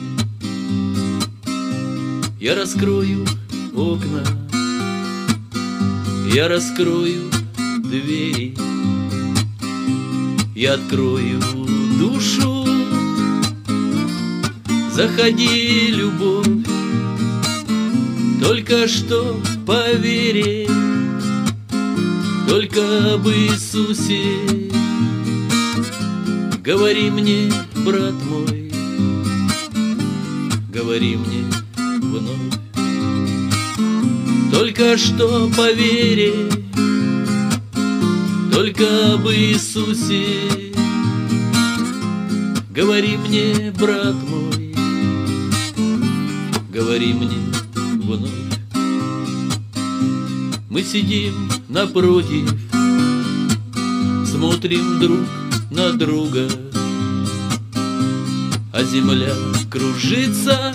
я 2.39 2.53
раскрою 2.53 3.25
окна, 3.81 4.23
я 6.33 6.47
раскрою 6.47 7.31
двери, 7.79 8.55
я 10.55 10.73
открою 10.73 11.41
душу, 11.99 12.65
заходи, 14.91 15.87
любовь, 15.87 16.67
только 18.39 18.87
что 18.87 19.41
поверь, 19.65 20.67
только 22.47 23.13
об 23.15 23.27
Иисусе. 23.27 24.21
Говори 26.63 27.09
мне, 27.09 27.51
брат 27.83 28.13
мой, 28.29 28.71
говори 30.71 31.15
мне 31.15 31.40
Что 34.97 35.49
поверь, 35.55 36.33
только 38.51 39.13
об 39.13 39.25
Иисусе. 39.29 40.73
Говори 42.69 43.15
мне, 43.15 43.71
брат 43.79 44.15
мой, 44.29 44.75
говори 46.69 47.13
мне 47.13 47.37
вновь. 48.03 48.31
Мы 50.69 50.83
сидим 50.83 51.49
напротив, 51.69 52.53
смотрим 54.29 54.99
друг 54.99 55.27
на 55.71 55.93
друга, 55.93 56.49
а 58.73 58.83
земля 58.83 59.33
кружится, 59.69 60.73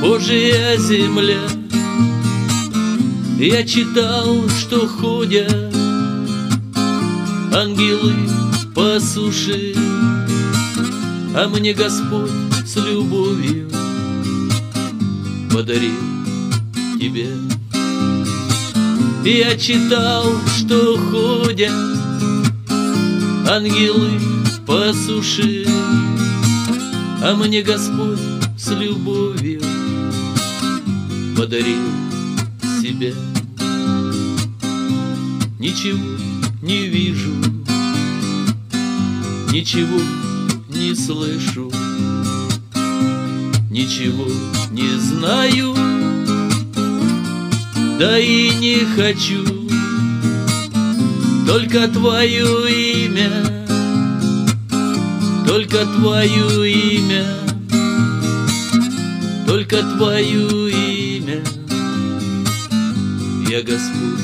Божья 0.00 0.76
земля. 0.78 1.61
Я 3.42 3.64
читал, 3.64 4.48
что 4.50 4.86
ходят 4.86 5.74
ангелы 7.52 8.14
по 8.72 9.00
суше, 9.00 9.74
а 11.34 11.48
мне 11.48 11.72
Господь 11.72 12.30
с 12.64 12.76
любовью 12.76 13.68
подарил 15.52 15.98
тебя. 17.00 17.32
Я 19.24 19.58
читал, 19.58 20.24
что 20.56 20.96
ходят 21.10 21.72
ангелы 23.50 24.20
по 24.64 24.92
суше, 24.92 25.66
а 27.20 27.34
мне 27.34 27.62
Господь 27.62 28.20
с 28.56 28.70
любовью 28.70 29.62
подарил 31.36 31.82
себя. 32.80 33.31
Ничего 35.62 36.18
не 36.60 36.88
вижу, 36.88 37.30
ничего 39.52 40.00
не 40.68 40.92
слышу, 40.92 41.70
ничего 43.70 44.26
не 44.72 44.88
знаю, 44.98 45.72
да 47.96 48.18
и 48.18 48.50
не 48.56 48.80
хочу. 48.96 49.44
Только 51.46 51.86
твое 51.86 53.04
имя, 53.04 53.30
только 55.46 55.86
твое 55.86 56.72
имя, 56.72 57.24
только 59.46 59.76
твое 59.96 60.72
имя. 60.72 61.40
Я, 63.48 63.62
Господь, 63.62 64.21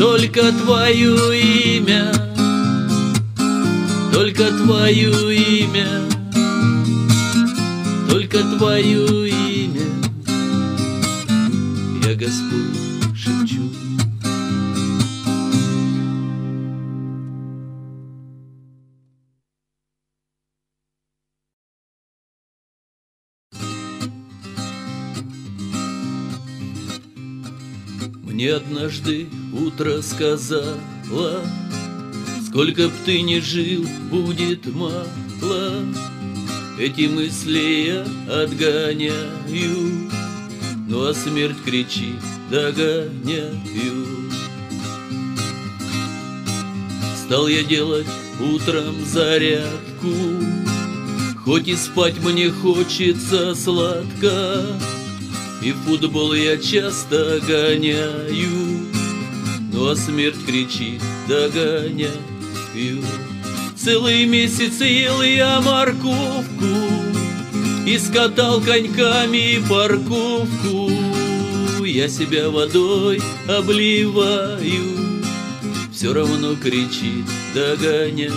только 0.00 0.50
твое 0.52 1.76
имя, 1.76 2.10
Только 4.14 4.50
твое 4.50 5.36
имя, 5.36 6.08
только 8.08 8.38
твое 8.38 9.28
имя. 9.28 9.82
Я, 12.02 12.14
Господь, 12.14 13.14
шепчу. 13.14 13.60
Мне 28.24 28.54
однажды 28.54 29.28
утро 29.52 30.02
сказала 30.02 31.44
Сколько 32.46 32.88
б 32.88 32.92
ты 33.04 33.22
ни 33.22 33.38
жил, 33.38 33.86
будет 34.10 34.66
мало 34.74 35.84
Эти 36.78 37.06
мысли 37.06 37.86
я 37.86 38.42
отгоняю 38.42 40.10
Ну 40.88 41.06
а 41.06 41.14
смерть 41.14 41.62
кричит, 41.64 42.20
догоняю 42.50 44.06
Стал 47.24 47.46
я 47.46 47.62
делать 47.62 48.08
утром 48.40 49.04
зарядку 49.04 50.12
Хоть 51.44 51.68
и 51.68 51.76
спать 51.76 52.18
мне 52.18 52.50
хочется 52.50 53.54
сладко 53.54 54.66
И 55.62 55.72
футбол 55.72 56.32
я 56.34 56.58
часто 56.58 57.40
гоняю 57.46 58.59
Ну 59.80 59.96
смерть 59.96 60.44
кричит, 60.46 61.00
догоняю. 61.26 62.12
Целый 63.74 64.26
месяц 64.26 64.78
ел 64.82 65.22
я 65.22 65.58
морковку 65.62 66.66
И 67.86 67.96
скатал 67.96 68.60
коньками 68.60 69.58
парковку. 69.66 70.90
Я 71.82 72.10
себя 72.10 72.50
водой 72.50 73.22
обливаю, 73.48 75.24
Все 75.94 76.12
равно 76.12 76.56
кричит, 76.56 77.24
догоняю. 77.54 78.34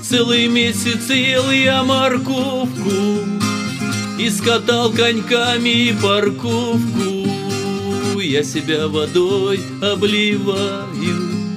Целый 0.00 0.46
месяц 0.46 1.10
ел 1.10 1.50
я 1.50 1.82
морковку 1.82 3.18
И 4.16 4.30
скатал 4.30 4.92
коньками 4.92 5.92
парковку. 6.00 7.21
Я 8.22 8.44
себя 8.44 8.86
водой 8.86 9.60
обливаю, 9.82 11.56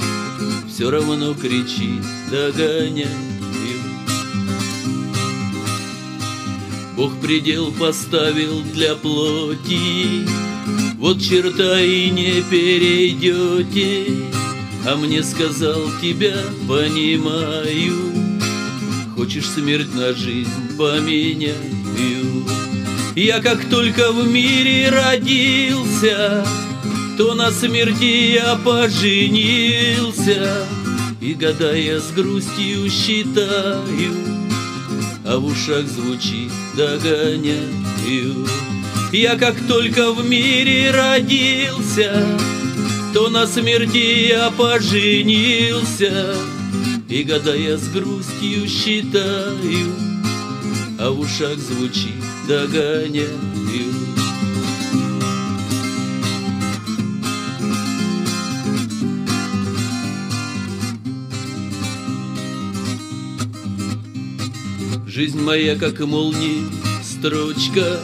все 0.67 0.89
равно 0.89 1.35
кричит, 1.35 2.01
догоняю. 2.31 3.07
Бог 6.97 7.21
предел 7.21 7.71
поставил 7.71 8.61
для 8.73 8.95
плоти, 8.95 10.27
Вот 10.97 11.21
черта 11.21 11.79
и 11.79 12.09
не 12.09 12.41
перейдете, 12.41 14.11
А 14.87 14.95
мне 14.95 15.23
сказал 15.23 15.81
тебя, 16.01 16.35
понимаю, 16.67 17.93
Хочешь 19.15 19.49
смерть 19.49 19.93
на 19.93 20.13
жизнь 20.13 20.77
поменяю. 20.77 21.84
Я 23.15 23.39
как 23.39 23.69
только 23.69 24.11
в 24.11 24.27
мире 24.27 24.89
родился, 24.89 26.45
то 27.17 27.33
на 27.33 27.49
смерти 27.49 28.33
я 28.33 28.57
поженился. 28.57 30.67
И 31.21 31.33
гадая 31.33 32.01
с 32.01 32.11
грустью 32.11 32.89
считаю 32.89 34.13
А 35.25 35.37
в 35.37 35.45
ушах 35.45 35.87
звучит 35.87 36.51
догоняю. 36.75 38.45
Я 39.13 39.37
как 39.37 39.55
только 39.65 40.11
в 40.11 40.29
мире 40.29 40.91
родился 40.91 42.21
То 43.13 43.29
на 43.29 43.47
смерти 43.47 44.27
я 44.27 44.51
поженился. 44.51 46.35
И 47.07 47.23
гадая 47.23 47.77
с 47.77 47.87
грустью 47.87 48.67
считаю 48.67 50.14
А 51.05 51.11
в 51.11 51.19
ушах 51.19 51.59
звучит 51.59 52.15
догоняю 52.47 53.29
Жизнь 65.05 65.39
моя, 65.39 65.75
как 65.75 65.99
молнии, 65.99 66.63
строчка, 67.03 67.99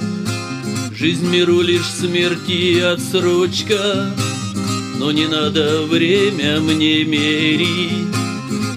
Жизнь 0.96 1.28
миру 1.28 1.62
лишь 1.62 1.88
смерти 1.88 2.82
отсрочка. 2.82 4.14
Но 5.00 5.12
не 5.12 5.26
надо 5.26 5.88
время 5.88 6.60
мне 6.60 7.04
мерить, 7.04 8.16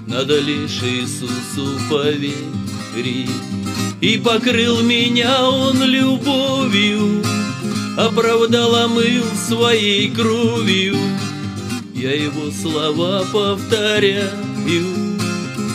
Надо 0.07 0.41
лишь 0.41 0.83
Иисусу 0.83 1.79
поверить. 1.91 3.54
И 4.01 4.19
покрыл 4.19 4.83
меня 4.83 5.49
Он 5.49 5.83
любовью, 5.83 7.23
Оправдал, 7.97 8.75
омыл 8.75 9.25
своей 9.49 10.11
кровью. 10.11 10.97
Я 11.95 12.13
Его 12.13 12.51
слова 12.51 13.25
повторяю, 13.33 14.31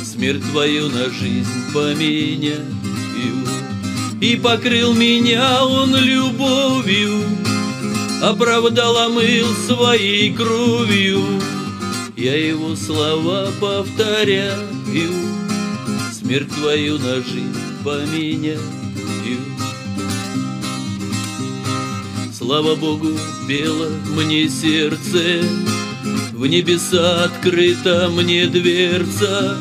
смерть 0.03 0.43
твою 0.51 0.89
на 0.89 1.10
жизнь 1.10 1.47
поменяю. 1.73 2.79
И 4.21 4.36
покрыл 4.36 4.93
меня 4.93 5.63
он 5.63 5.95
любовью, 5.95 7.23
Оправдал, 8.21 8.97
омыл 8.97 9.47
своей 9.65 10.34
кровью. 10.34 11.23
Я 12.17 12.36
его 12.36 12.75
слова 12.75 13.47
повторяю, 13.62 14.67
Смерть 16.12 16.53
твою 16.53 16.97
на 16.99 17.15
жизнь 17.23 17.49
поменяю. 17.84 18.60
Слава 22.50 22.76
Богу, 22.76 23.10
пело 23.48 23.89
мне 24.15 24.50
сердце, 24.50 25.44
В 26.34 26.48
небеса 26.48 27.26
открыта 27.26 28.10
мне 28.10 28.48
дверца, 28.48 29.58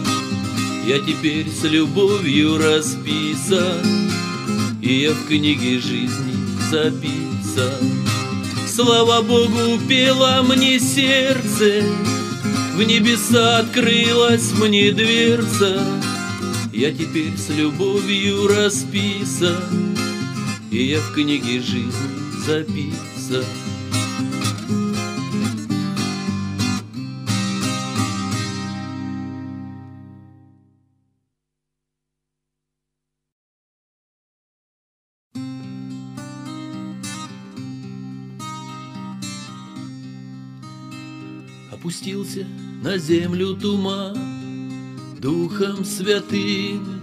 я 0.86 0.98
теперь 1.00 1.48
с 1.50 1.64
любовью 1.64 2.56
расписан, 2.56 4.10
И 4.80 5.00
я 5.00 5.10
в 5.10 5.26
книге 5.26 5.80
жизни 5.80 6.34
записан. 6.70 8.06
Слава 8.66 9.22
Богу, 9.22 9.78
пела 9.88 10.42
мне 10.42 10.78
сердце, 10.78 11.82
В 12.74 12.82
небеса 12.84 13.58
открылась 13.58 14.52
мне 14.52 14.92
дверца, 14.92 15.82
Я 16.78 16.92
теперь 16.92 17.36
с 17.36 17.48
любовью 17.48 18.46
расписан, 18.46 19.96
И 20.70 20.84
я 20.84 21.00
в 21.00 21.12
книге 21.12 21.60
жизни 21.60 21.90
записан. 22.46 23.44
Опустился 41.72 42.46
на 42.84 42.98
землю 42.98 43.56
туман 43.56 44.37
Духом 45.20 45.84
Святым. 45.84 47.02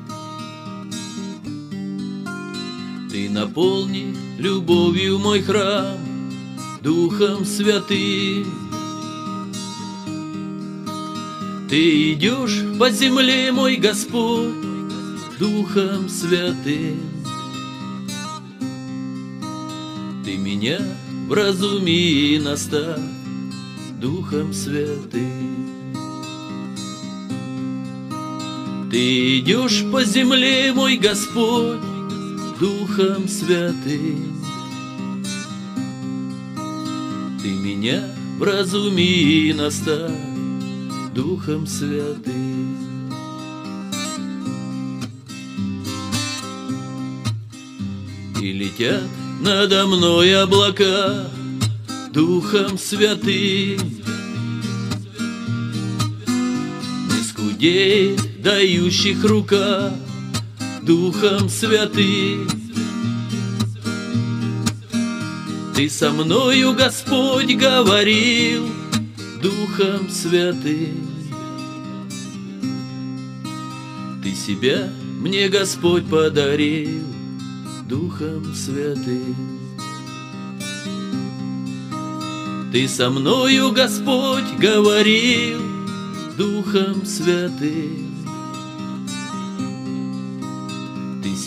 Ты 3.11 3.29
наполни 3.29 4.15
любовью 4.37 5.19
мой 5.19 5.41
храм 5.41 5.97
Духом 6.81 7.43
Святым. 7.43 8.47
Ты 11.69 12.13
идешь 12.13 12.63
по 12.79 12.89
земле, 12.89 13.51
мой 13.51 13.75
Господь, 13.75 14.63
Духом 15.37 16.07
Святым. 16.07 17.01
Ты 20.23 20.37
меня 20.37 20.79
в 21.27 21.33
разуме 21.33 22.39
наставь, 22.39 23.01
Духом 23.99 24.53
Святым. 24.53 25.34
Ты 28.95 29.39
идешь 29.39 29.83
по 29.91 30.05
земле, 30.05 30.71
мой 30.71 30.95
Господь, 30.95 31.81
Духом 32.61 33.27
Святым. 33.27 34.41
Ты 37.43 37.49
меня 37.49 38.01
вразуми 38.39 39.49
и 39.49 39.53
наставь 39.53 40.13
Духом 41.13 41.67
Святым. 41.67 42.77
И 48.41 48.53
летят 48.53 49.09
надо 49.41 49.87
мной 49.87 50.41
облака 50.41 51.27
Духом 52.13 52.77
Святым. 52.77 53.77
Не 57.09 57.23
скудеет 57.29 58.34
дающих 58.45 59.23
рука 59.23 59.91
Духом 60.83 61.49
святым 61.49 62.47
Ты 65.75 65.89
со 65.89 66.11
мною, 66.11 66.75
Господь, 66.75 67.55
говорил 67.55 68.67
Духом 69.41 70.09
Святым. 70.11 71.09
Ты 74.23 74.35
себя 74.35 74.89
мне, 75.19 75.49
Господь, 75.49 76.05
подарил 76.05 77.03
Духом 77.89 78.53
Святым. 78.53 79.35
Ты 82.71 82.87
со 82.87 83.09
мною, 83.09 83.71
Господь, 83.71 84.57
говорил 84.59 85.59
Духом 86.37 87.05
Святым. 87.05 88.14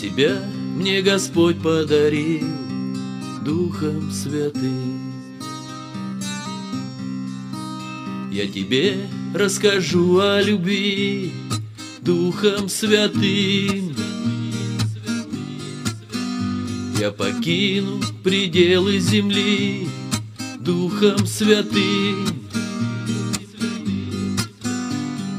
Ты 0.09 0.15
себя 0.15 0.41
мне, 0.75 1.01
Господь, 1.01 1.61
подарил 1.61 2.47
Духом 3.43 4.11
Святым. 4.11 5.13
Я 8.31 8.47
тебе 8.47 8.97
расскажу 9.35 10.19
о 10.19 10.41
любви 10.41 11.31
Духом 12.01 12.69
Святым. 12.69 13.95
Я 16.99 17.11
покину 17.11 18.01
пределы 18.23 18.99
земли 18.99 19.87
Духом 20.59 21.25
Святым. 21.25 22.25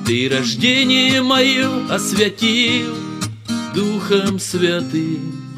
Ты 0.07 0.29
рождение 0.29 1.23
мое 1.23 1.87
освятил 1.89 3.10
Духом 3.75 4.39
Святым. 4.39 5.51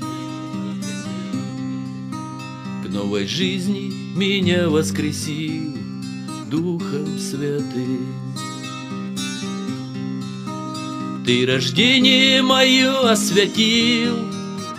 новой 2.92 3.27
жизни 3.27 3.90
меня 4.14 4.68
воскресил 4.68 5.75
Духом 6.51 7.18
Святым. 7.18 8.07
Ты 11.25 11.46
рождение 11.46 12.42
мое 12.42 13.11
освятил 13.11 14.16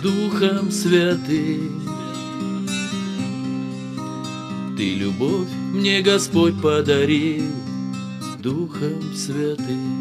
Духом 0.02 0.70
Святым. 0.70 1.82
Ты 4.76 4.94
любовь 4.94 5.48
мне 5.72 6.02
Господь 6.02 6.60
подарил 6.62 7.50
Духом 8.38 9.14
Святым. 9.16 9.93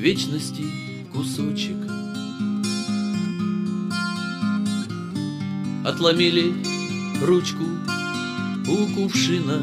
Вечности 0.00 0.64
кусочек. 1.12 1.76
Отломили 5.84 6.54
ручку 7.22 7.64
у 8.66 8.94
кувшина. 8.94 9.60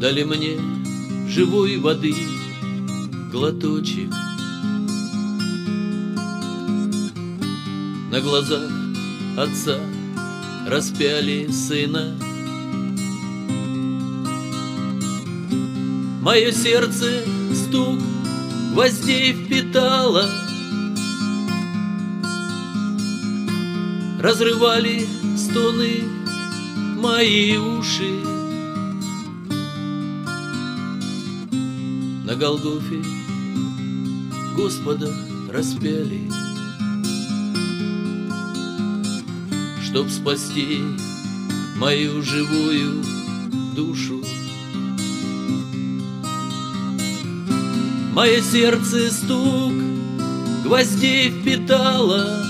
Дали 0.00 0.24
мне 0.24 0.58
живой 1.28 1.76
воды 1.78 2.14
глоточек. 3.30 4.10
На 8.10 8.20
глазах 8.20 8.70
отца 9.38 9.78
распяли 10.66 11.46
сына 11.52 12.16
Мое 16.22 16.52
сердце 16.52 17.24
стук 17.52 17.98
гвоздей 18.70 19.32
впитало. 19.32 20.30
Разрывали 24.20 25.04
стоны 25.36 26.04
мои 27.00 27.56
уши. 27.56 28.22
На 32.24 32.36
Голгофе 32.36 33.02
Господа 34.54 35.12
распяли 35.50 36.30
Чтоб 39.84 40.08
спасти 40.08 40.78
мою 41.76 42.22
живую 42.22 43.02
душу 43.74 44.21
Мое 48.12 48.42
сердце 48.42 49.10
стук 49.10 49.72
гвоздей 50.64 51.30
впитало. 51.30 52.44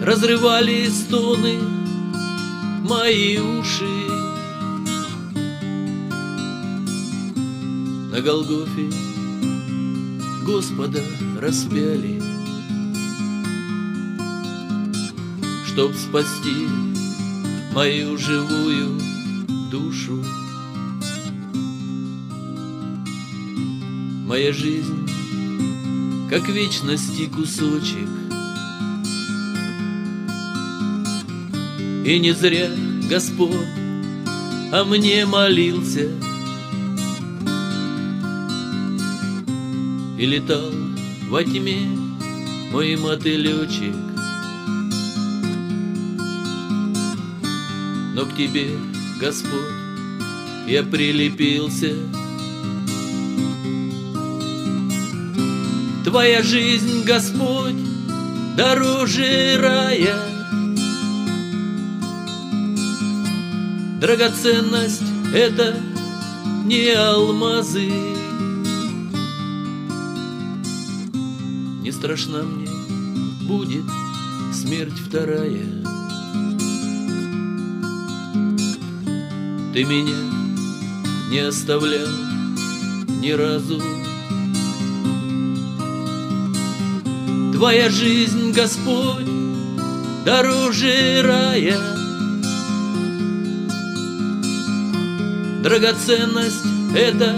Разрывали 0.00 0.88
стоны 0.90 1.58
мои 2.88 3.38
уши. 3.38 3.84
На 8.12 8.20
Голгофе 8.20 8.90
Господа 10.46 11.00
распяли 11.40 12.22
Чтоб 15.66 15.92
спасти 15.96 16.68
мою 17.74 18.16
живую 18.16 19.00
душу 19.70 20.17
Моя 24.28 24.52
жизнь, 24.52 25.08
как 26.28 26.46
вечности 26.50 27.30
кусочек. 27.34 28.10
И 32.04 32.18
не 32.18 32.32
зря 32.32 32.68
Господь 33.08 33.56
о 34.70 34.84
мне 34.84 35.24
молился. 35.24 36.10
И 40.18 40.26
летал 40.26 40.72
во 41.30 41.42
тьме 41.42 41.88
мой 42.70 42.96
мотылечек 42.96 43.94
Но 48.14 48.26
к 48.26 48.36
тебе, 48.36 48.72
Господь, 49.18 49.72
я 50.66 50.82
прилепился 50.82 51.94
Твоя 56.08 56.42
жизнь, 56.42 57.04
Господь, 57.04 57.76
дороже 58.56 59.58
рая. 59.60 60.16
Драгоценность— 64.00 65.02
это 65.34 65.76
не 66.64 66.88
алмазы. 66.92 67.90
Не 71.82 71.92
страшна 71.92 72.42
мне 72.42 72.70
будет 73.42 73.84
смерть 74.54 74.98
вторая. 74.98 75.66
Ты 79.74 79.84
меня 79.84 80.16
не 81.30 81.40
оставлял 81.40 82.08
ни 83.20 83.30
разу 83.32 83.82
Твоя 87.58 87.90
жизнь, 87.90 88.52
Господь, 88.52 89.26
дороже 90.24 91.22
рая. 91.24 91.76
Драгоценность— 95.64 96.64
это 96.96 97.36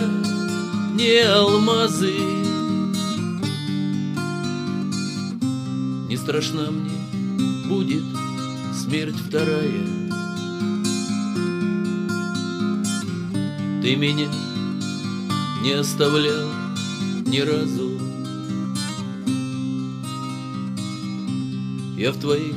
не 0.92 1.20
алмазы. 1.20 2.12
Не 6.06 6.18
страшна 6.18 6.70
мне 6.70 7.64
будет 7.66 8.04
смерть 8.78 9.16
вторая. 9.26 9.86
Ты 13.80 13.96
меня 13.96 14.28
не 15.62 15.72
оставлял 15.72 16.50
ни 17.24 17.38
разу. 17.38 17.89
Я 22.01 22.12
в 22.12 22.16
твоих 22.18 22.55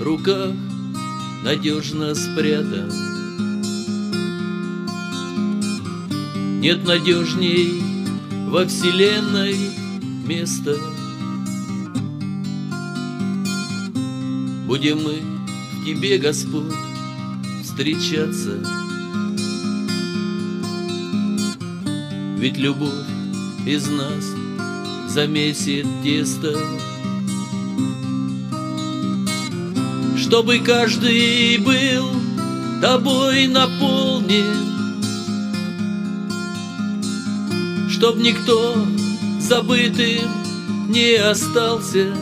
руках 0.00 0.50
надежно 1.42 2.14
спрятан. 2.14 2.92
Нет 6.60 6.86
надежней 6.86 7.82
во 8.50 8.66
вселенной 8.66 9.56
места. 10.26 10.76
Будем 14.66 15.04
мы 15.04 15.22
в 15.72 15.86
тебе, 15.86 16.18
Господь, 16.18 16.74
встречаться. 17.62 18.62
Ведь 22.36 22.58
любовь 22.58 23.08
из 23.64 23.88
нас 23.88 24.34
замесит 25.08 25.86
тесто. 26.04 26.81
Чтобы 30.32 30.60
каждый 30.60 31.58
был 31.58 32.08
тобой 32.80 33.46
наполнен, 33.48 34.72
Чтоб 37.90 38.16
никто 38.16 38.74
забытым 39.38 40.30
не 40.88 41.16
остался, 41.16 42.14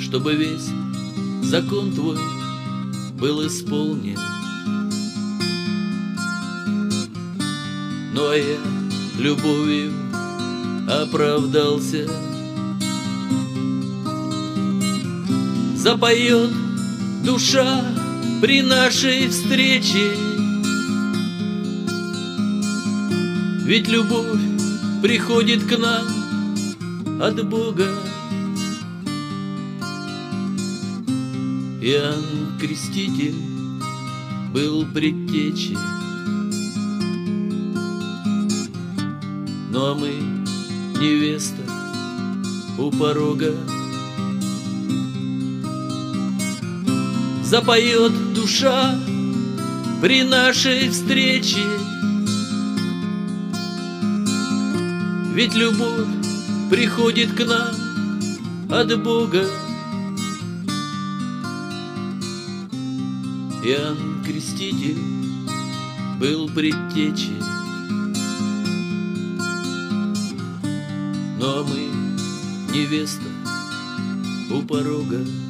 Чтобы 0.00 0.36
весь 0.36 0.70
закон 1.42 1.90
твой 1.90 2.20
был 3.18 3.44
исполнен. 3.44 4.20
Ну 8.14 8.28
а 8.28 8.36
я 8.36 8.58
любовью 9.18 9.92
оправдался. 10.88 12.27
Запоет 15.88 16.50
душа 17.24 17.82
при 18.42 18.60
нашей 18.60 19.26
встрече, 19.28 20.10
Ведь 23.64 23.88
любовь 23.88 24.38
приходит 25.00 25.64
к 25.64 25.78
нам 25.78 27.22
от 27.22 27.42
Бога. 27.48 27.88
Иоанн 31.80 32.58
Креститель 32.60 33.40
был 34.52 34.84
предтечей, 34.92 35.78
Ну 39.70 39.86
а 39.86 39.94
мы 39.94 40.10
невеста 41.00 41.62
у 42.76 42.90
порога. 42.90 43.54
Запоет 47.48 48.34
душа 48.34 48.94
при 50.02 50.22
нашей 50.22 50.90
встрече, 50.90 51.64
Ведь 55.32 55.54
любовь 55.54 56.08
приходит 56.68 57.32
к 57.32 57.46
нам 57.46 57.74
от 58.70 59.02
Бога. 59.02 59.46
Иоанн 63.64 64.22
Креститель 64.26 64.98
был 66.20 66.50
предтечей, 66.50 67.40
а 71.40 71.64
мы 71.64 72.74
невеста 72.74 73.24
у 74.50 74.60
порога. 74.60 75.47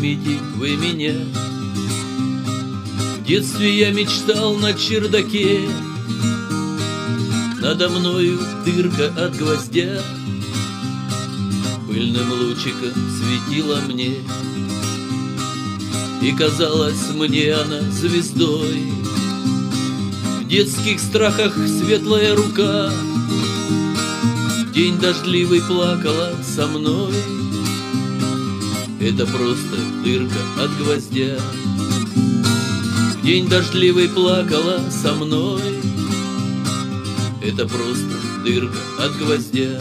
Поймите 0.00 0.38
вы 0.56 0.76
меня. 0.76 1.14
В 3.18 3.24
детстве 3.26 3.78
я 3.78 3.92
мечтал 3.92 4.54
на 4.54 4.72
чердаке. 4.72 5.60
Надо 7.60 7.90
мною 7.90 8.38
дырка 8.64 9.08
от 9.22 9.36
гвоздя. 9.36 10.00
Пыльным 11.86 12.32
лучиком 12.32 12.94
светила 13.18 13.80
мне. 13.88 14.14
И 16.22 16.32
казалась 16.32 17.10
мне 17.14 17.52
она 17.52 17.80
звездой. 17.90 18.82
В 20.40 20.48
детских 20.48 20.98
страхах 20.98 21.54
светлая 21.56 22.34
рука. 22.34 22.90
День 24.74 24.98
дождливый 24.98 25.60
плакала 25.60 26.32
со 26.42 26.66
мной 26.66 27.39
это 29.00 29.26
просто 29.26 29.76
дырка 30.04 30.38
от 30.62 30.70
гвоздя. 30.76 31.38
В 33.14 33.24
день 33.24 33.48
дождливый 33.48 34.08
плакала 34.08 34.80
со 34.90 35.14
мной, 35.14 35.62
Это 37.42 37.66
просто 37.66 38.16
дырка 38.44 38.78
от 38.98 39.16
гвоздя. 39.16 39.80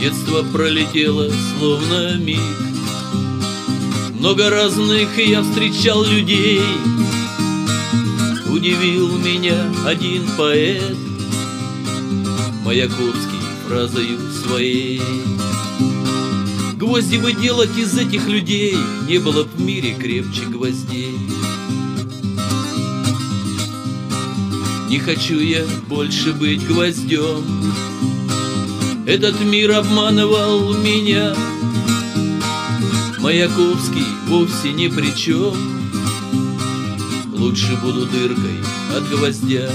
Детство 0.00 0.42
пролетело 0.52 1.30
словно 1.58 2.16
миг, 2.16 2.40
Много 4.18 4.48
разных 4.50 5.18
я 5.18 5.42
встречал 5.42 6.02
людей, 6.04 6.62
Удивил 8.50 9.16
меня 9.18 9.70
один 9.86 10.24
поэт, 10.36 10.96
Маяковский 12.64 13.41
фразою 13.72 14.18
своей. 14.44 15.00
Гвозди 16.74 17.16
бы 17.16 17.32
делать 17.32 17.74
из 17.78 17.96
этих 17.96 18.26
людей 18.28 18.76
Не 19.08 19.18
было 19.18 19.44
в 19.44 19.60
мире 19.60 19.94
крепче 19.94 20.44
гвоздей. 20.44 21.16
Не 24.90 24.98
хочу 24.98 25.40
я 25.40 25.64
больше 25.88 26.34
быть 26.34 26.66
гвоздем, 26.66 27.44
Этот 29.06 29.40
мир 29.40 29.72
обманывал 29.72 30.74
меня. 30.74 31.34
Маяковский 33.20 34.04
вовсе 34.26 34.72
ни 34.72 34.88
при 34.88 35.16
чем, 35.16 35.54
Лучше 37.32 37.78
буду 37.82 38.04
дыркой 38.04 38.60
от 38.94 39.08
гвоздя 39.08 39.70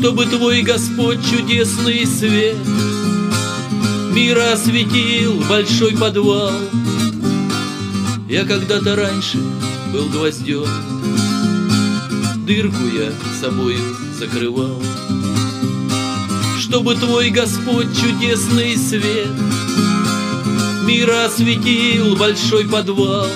чтобы 0.00 0.24
твой 0.24 0.62
Господь 0.62 1.18
чудесный 1.28 2.06
свет 2.06 2.56
Мира 4.14 4.54
осветил 4.54 5.34
большой 5.46 5.94
подвал. 5.94 6.54
Я 8.26 8.46
когда-то 8.46 8.96
раньше 8.96 9.36
был 9.92 10.06
гвоздем, 10.06 10.64
Дырку 12.46 12.82
я 12.96 13.12
собою 13.42 13.78
закрывал. 14.18 14.82
Чтобы 16.58 16.94
твой 16.94 17.28
Господь 17.28 17.94
чудесный 17.94 18.78
свет 18.78 19.28
Мира 20.86 21.26
осветил 21.26 22.16
большой 22.16 22.66
подвал. 22.66 23.28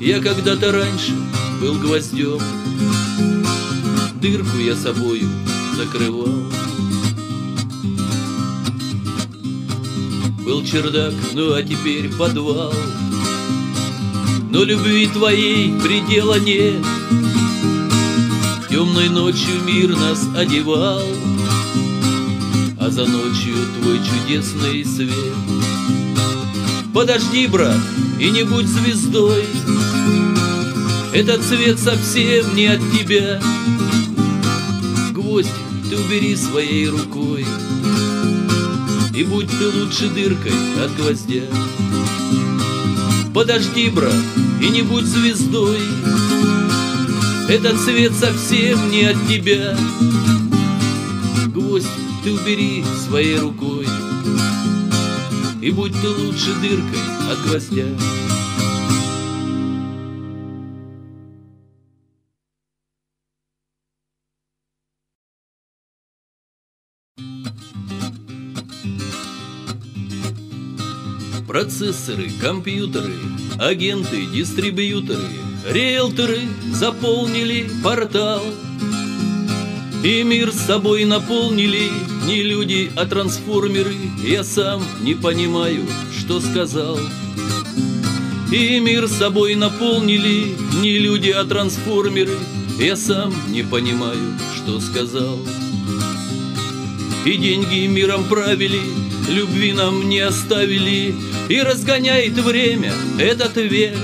Я 0.00 0.18
когда-то 0.20 0.72
раньше 0.72 1.12
был 1.60 1.74
гвоздем, 1.74 2.40
дырку 4.30 4.58
я 4.58 4.76
собою 4.76 5.28
закрывал. 5.76 6.28
Был 10.44 10.64
чердак, 10.64 11.14
ну 11.34 11.54
а 11.54 11.62
теперь 11.62 12.10
подвал. 12.10 12.74
Но 14.50 14.64
любви 14.64 15.06
твоей 15.06 15.72
предела 15.80 16.38
нет. 16.38 16.84
Темной 18.68 19.08
ночью 19.08 19.62
мир 19.64 19.96
нас 19.96 20.26
одевал, 20.36 21.02
А 22.78 22.90
за 22.90 23.06
ночью 23.06 23.54
твой 23.80 23.98
чудесный 23.98 24.84
свет. 24.84 25.34
Подожди, 26.92 27.46
брат, 27.46 27.80
и 28.18 28.30
не 28.30 28.42
будь 28.42 28.66
звездой, 28.66 29.44
Этот 31.14 31.42
цвет 31.42 31.78
совсем 31.78 32.54
не 32.54 32.66
от 32.66 32.80
тебя 32.92 33.40
гвоздик 35.28 35.52
ты 35.90 35.96
убери 35.96 36.34
своей 36.36 36.88
рукой. 36.88 37.44
И 39.14 39.24
будь 39.24 39.50
ты 39.50 39.68
лучше 39.68 40.08
дыркой 40.08 40.52
от 40.82 40.96
гвоздя. 40.96 41.42
Подожди, 43.34 43.90
брат, 43.90 44.14
и 44.62 44.68
не 44.68 44.82
будь 44.82 45.04
звездой. 45.04 45.80
Этот 47.48 47.78
свет 47.80 48.12
совсем 48.14 48.90
не 48.90 49.04
от 49.04 49.16
тебя. 49.28 49.76
Гвоздь 51.48 51.86
ты 52.24 52.32
убери 52.32 52.82
своей 53.06 53.38
рукой. 53.38 53.86
И 55.60 55.70
будь 55.70 55.92
ты 56.00 56.08
лучше 56.08 56.54
дыркой 56.62 57.02
от 57.30 57.38
гвоздя 57.46 57.86
Процессоры, 71.58 72.30
компьютеры, 72.40 73.14
агенты, 73.58 74.26
дистрибьюторы, 74.26 75.24
риэлторы 75.68 76.42
заполнили 76.72 77.68
портал. 77.82 78.44
И 80.04 80.22
мир 80.22 80.52
с 80.52 80.60
собой 80.60 81.04
наполнили 81.04 81.90
не 82.28 82.44
люди, 82.44 82.92
а 82.94 83.06
трансформеры. 83.06 83.96
Я 84.22 84.44
сам 84.44 84.84
не 85.00 85.16
понимаю, 85.16 85.84
что 86.16 86.40
сказал. 86.40 86.96
И 88.52 88.78
мир 88.78 89.08
с 89.08 89.16
собой 89.16 89.56
наполнили 89.56 90.54
не 90.80 90.98
люди, 90.98 91.30
а 91.30 91.44
трансформеры. 91.44 92.38
Я 92.78 92.94
сам 92.94 93.34
не 93.48 93.64
понимаю, 93.64 94.38
что 94.54 94.78
сказал. 94.78 95.40
И 97.26 97.36
деньги 97.36 97.88
миром 97.88 98.28
правили, 98.28 98.80
любви 99.28 99.72
нам 99.72 100.08
не 100.08 100.20
оставили, 100.20 101.16
и 101.48 101.60
разгоняет 101.62 102.34
время 102.34 102.92
этот 103.18 103.56
век. 103.56 103.96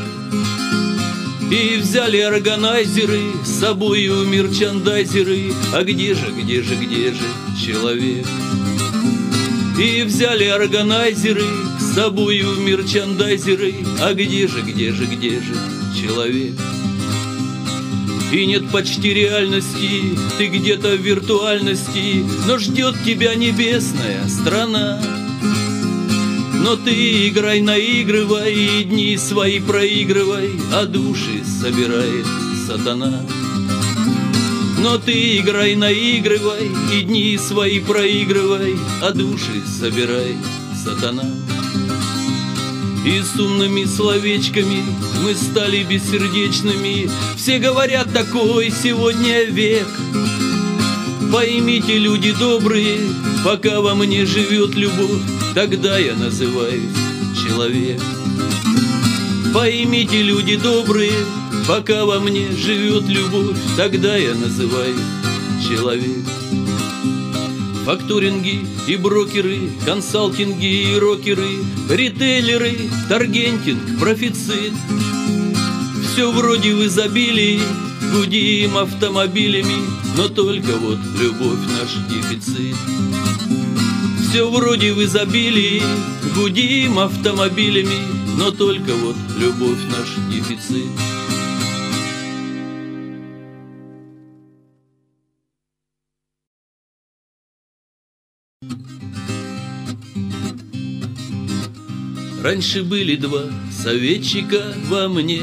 И 1.50 1.76
взяли 1.76 2.18
органайзеры 2.18 3.20
с 3.44 3.60
собою 3.60 4.24
мерчандайзеры, 4.24 5.52
А 5.74 5.84
где 5.84 6.14
же, 6.14 6.32
где 6.32 6.62
же, 6.62 6.74
где 6.74 7.12
же 7.12 7.26
человек? 7.62 8.26
И 9.78 10.02
взяли 10.02 10.44
органайзеры 10.44 11.44
с 11.78 11.94
собою 11.94 12.54
мерчандайзеры, 12.60 13.74
А 14.00 14.14
где 14.14 14.48
же, 14.48 14.62
где 14.62 14.92
же, 14.92 15.04
где 15.04 15.40
же 15.40 15.54
человек? 16.00 16.54
И 18.32 18.46
нет 18.46 18.68
почти 18.70 19.12
реальности, 19.12 20.18
ты 20.38 20.46
где-то 20.46 20.96
в 20.96 21.00
виртуальности, 21.00 22.24
Но 22.48 22.58
ждет 22.58 22.96
тебя 23.04 23.34
небесная 23.34 24.26
страна. 24.28 24.98
Но 26.64 26.76
ты 26.76 27.28
играй, 27.28 27.60
наигрывай, 27.60 28.54
и 28.54 28.84
дни 28.84 29.18
свои 29.18 29.60
проигрывай, 29.60 30.50
А 30.72 30.86
души 30.86 31.44
собирает 31.44 32.26
сатана. 32.66 33.20
Но 34.78 34.96
ты 34.96 35.36
играй, 35.36 35.76
наигрывай, 35.76 36.70
и 36.90 37.02
дни 37.02 37.36
свои 37.36 37.80
проигрывай, 37.80 38.76
А 39.02 39.10
души 39.10 39.62
собирай 39.78 40.38
сатана. 40.82 41.30
И 43.04 43.20
с 43.20 43.38
умными 43.38 43.84
словечками 43.84 44.82
мы 45.22 45.34
стали 45.34 45.82
бессердечными, 45.82 47.10
Все 47.36 47.58
говорят, 47.58 48.10
такой 48.14 48.70
сегодня 48.70 49.44
век. 49.44 49.88
Поймите, 51.30 51.98
люди 51.98 52.32
добрые, 52.32 53.00
пока 53.44 53.82
во 53.82 53.94
мне 53.94 54.24
живет 54.24 54.74
любовь, 54.76 55.33
Тогда 55.54 55.98
я 55.98 56.16
называюсь 56.16 56.82
человек. 57.36 58.00
Поймите, 59.54 60.20
люди 60.20 60.56
добрые, 60.56 61.12
пока 61.68 62.04
во 62.04 62.18
мне 62.18 62.50
живет 62.50 63.04
любовь, 63.04 63.56
Тогда 63.76 64.16
я 64.16 64.34
называюсь 64.34 64.98
человек. 65.62 66.24
Факторинги 67.84 68.66
и 68.88 68.96
брокеры, 68.96 69.70
консалтинги 69.84 70.92
и 70.92 70.98
рокеры, 70.98 71.62
Ритейлеры, 71.88 72.76
таргентинг, 73.08 74.00
профицит. 74.00 74.72
Все 76.12 76.32
вроде 76.32 76.74
в 76.74 76.84
изобилии, 76.84 77.60
гудим 78.12 78.76
автомобилями, 78.76 79.84
Но 80.16 80.26
только 80.26 80.72
вот 80.72 80.98
любовь 81.16 81.60
наш 81.78 81.94
дефицит 82.08 82.74
все 84.34 84.50
вроде 84.50 84.92
в 84.92 85.00
изобилии, 85.00 85.80
Гудим 86.34 86.98
автомобилями, 86.98 88.00
но 88.36 88.50
только 88.50 88.92
вот 88.92 89.14
любовь 89.38 89.78
наш 89.92 90.08
дефицит. 90.28 90.90
Раньше 102.42 102.82
были 102.82 103.14
два 103.14 103.44
советчика 103.70 104.74
во 104.88 105.08
мне, 105.08 105.42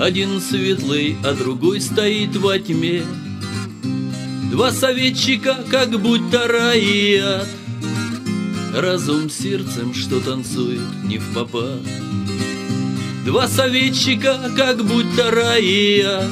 Один 0.00 0.40
светлый, 0.40 1.16
а 1.24 1.32
другой 1.32 1.80
стоит 1.80 2.34
во 2.34 2.58
тьме. 2.58 3.04
Два 4.56 4.72
советчика, 4.72 5.54
как 5.70 6.00
будто 6.00 6.48
раят, 6.48 7.46
Разум 8.74 9.28
сердцем, 9.28 9.92
что 9.92 10.18
танцует 10.18 10.80
не 11.04 11.18
в 11.18 11.34
попад. 11.34 11.82
Два 13.26 13.48
советчика, 13.48 14.50
как 14.56 14.82
будто 14.82 15.30
раят, 15.30 16.30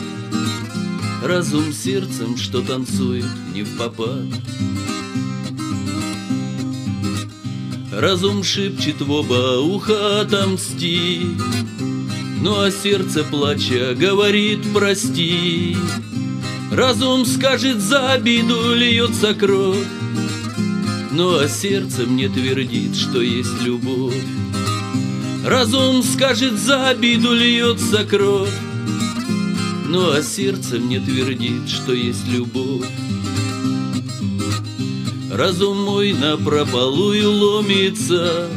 Разум 1.23 1.71
сердцем, 1.75 2.39
что 2.39 2.63
танцует 2.63 3.27
не 3.53 3.63
в 3.63 3.77
попад. 3.77 4.25
Разум 7.93 8.43
шепчет 8.43 9.03
в 9.03 9.11
оба 9.11 9.61
уха 9.61 10.23
отомсти, 10.23 11.21
Ну 12.41 12.59
а 12.59 12.71
сердце 12.71 13.23
плача 13.23 13.95
говорит 13.95 14.61
прости. 14.73 15.77
Разум 16.75 17.25
скажет 17.25 17.81
за 17.81 18.15
обиду 18.15 18.75
льется 18.75 19.33
кровь, 19.33 19.87
Ну 21.13 21.39
а 21.39 21.49
сердце 21.49 22.03
мне 22.03 22.29
твердит, 22.29 22.97
что 22.97 23.23
есть 23.23 23.63
любовь. 23.63 24.21
Разум 25.47 26.03
скажет 26.03 26.55
за 26.55 26.89
обиду 26.89 27.33
льется 27.33 28.05
кровь, 28.05 28.53
Ну 29.87 30.11
а 30.11 30.21
сердце 30.21 30.81
мне 30.81 30.99
твердит, 30.99 31.69
что 31.69 31.93
есть 31.93 32.27
любовь. 32.27 32.89
Разум 35.31 35.81
мой 35.81 36.13
на 36.13 36.37
прополую 36.37 37.31
ломится, 37.31 38.49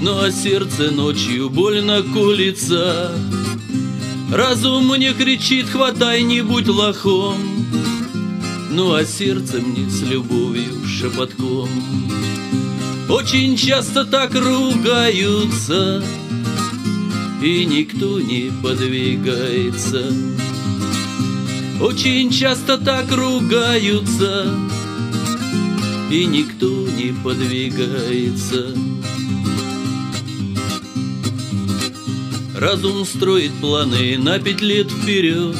Ну 0.00 0.20
а 0.22 0.30
сердце 0.30 0.92
ночью 0.92 1.50
больно 1.50 2.04
колется. 2.14 3.10
Разум 4.32 4.88
мне 4.88 5.12
кричит, 5.12 5.68
хватай, 5.68 6.22
не 6.22 6.40
будь 6.40 6.66
лохом, 6.66 7.36
Ну 8.70 8.94
а 8.94 9.04
сердце 9.04 9.58
мне 9.58 9.90
с 9.90 10.00
любовью 10.00 10.86
шепотком. 10.86 11.68
Очень 13.10 13.58
часто 13.58 14.06
так 14.06 14.34
ругаются, 14.34 16.02
И 17.42 17.66
никто 17.66 18.18
не 18.20 18.50
подвигается. 18.62 20.02
Очень 21.78 22.30
часто 22.30 22.78
так 22.78 23.12
ругаются, 23.12 24.46
И 26.10 26.24
никто 26.24 26.88
не 26.88 27.12
подвигается. 27.22 28.91
Разум 32.62 33.04
строит 33.04 33.50
планы 33.60 34.16
на 34.18 34.38
пять 34.38 34.60
лет 34.60 34.88
вперед, 34.88 35.56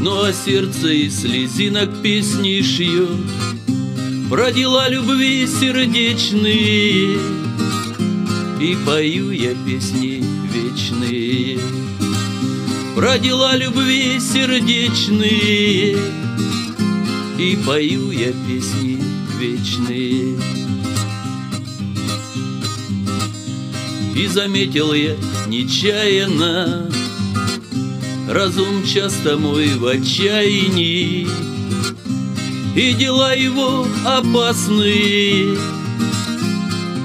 Ну 0.00 0.22
а 0.22 0.32
сердце 0.32 0.90
из 0.92 1.22
слезинок 1.22 1.90
песни 2.02 2.62
шьет. 2.62 3.08
Про 4.30 4.52
дела 4.52 4.88
любви 4.88 5.44
сердечные. 5.44 7.18
И 8.60 8.76
пою 8.86 9.32
я 9.32 9.56
песни 9.66 10.22
вечные. 10.54 11.58
Про 12.94 13.18
дела 13.18 13.56
любви 13.56 14.20
сердечные. 14.20 15.96
И 17.40 17.58
пою 17.66 18.12
я 18.12 18.32
песни 18.46 19.02
вечные. 19.40 20.38
И 24.14 24.28
заметил 24.28 24.92
я 24.92 25.16
нечаянно 25.46 26.90
Разум 28.28 28.84
часто 28.84 29.36
мой 29.36 29.68
в 29.74 29.86
отчаянии 29.86 31.28
И 32.74 32.92
дела 32.94 33.34
его 33.34 33.86
опасные 34.04 35.56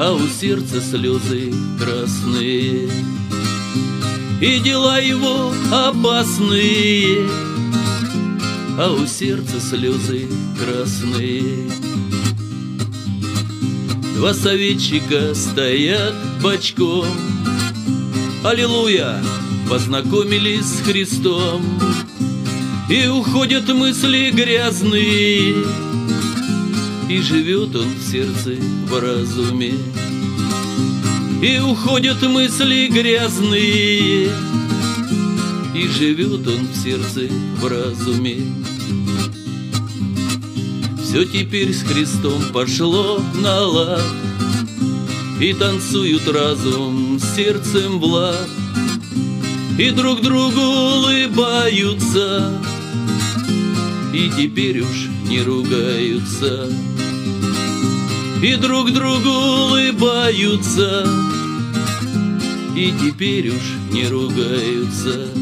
а 0.03 0.13
у 0.13 0.27
сердца 0.27 0.81
слезы 0.81 1.53
красные. 1.79 2.89
И 4.41 4.59
дела 4.59 4.99
его 4.99 5.53
опасные, 5.71 7.27
а 8.79 8.91
у 8.91 9.05
сердца 9.05 9.59
слезы 9.59 10.27
красные. 10.57 11.69
Два 14.15 14.33
советчика 14.33 15.35
стоят 15.35 16.15
бочком, 16.41 17.05
Аллилуйя, 18.43 19.23
познакомились 19.69 20.65
с 20.65 20.81
Христом, 20.81 21.61
И 22.89 23.07
уходят 23.07 23.69
мысли 23.69 24.31
грязные, 24.31 25.63
И 27.07 27.21
живет 27.21 27.75
он 27.75 27.85
в 27.93 28.01
сердце 28.01 28.55
в 28.89 28.99
разуме. 28.99 29.73
И 31.43 31.59
уходят 31.59 32.19
мысли 32.23 32.87
грязные, 32.87 34.31
И 35.75 35.87
живет 35.87 36.47
он 36.47 36.67
в 36.67 36.75
сердце 36.75 37.31
в 37.61 37.67
разуме. 37.67 38.37
Все 41.03 41.25
теперь 41.25 41.71
с 41.73 41.83
Христом 41.83 42.41
пошло 42.51 43.21
на 43.35 43.61
лад, 43.61 44.01
И 45.41 45.53
танцуют 45.53 46.27
разум 46.27 47.19
сердцем 47.19 47.99
в 47.99 48.35
И 49.79 49.89
друг 49.89 50.21
другу 50.21 50.61
улыбаются, 50.61 52.61
И 54.13 54.29
теперь 54.37 54.81
уж 54.81 55.07
не 55.27 55.41
ругаются. 55.41 56.69
И 58.43 58.55
друг 58.55 58.91
другу 58.91 59.29
улыбаются, 59.29 61.07
И 62.75 62.93
теперь 63.01 63.49
уж 63.49 63.63
не 63.91 64.07
ругаются. 64.07 65.40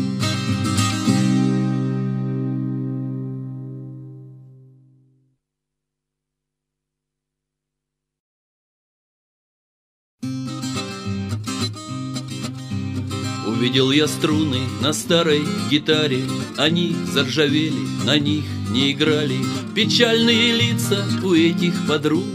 Увидел 13.70 13.92
я 13.92 14.08
струны 14.08 14.62
на 14.82 14.94
старой 14.94 15.44
гитаре, 15.70 16.24
Они 16.58 16.96
заржавели, 17.14 17.86
на 18.04 18.18
них 18.18 18.44
не 18.72 18.92
играли. 18.92 19.38
Печальные 19.76 20.54
лица 20.54 21.06
у 21.24 21.36
этих 21.36 21.74
подруг, 21.88 22.26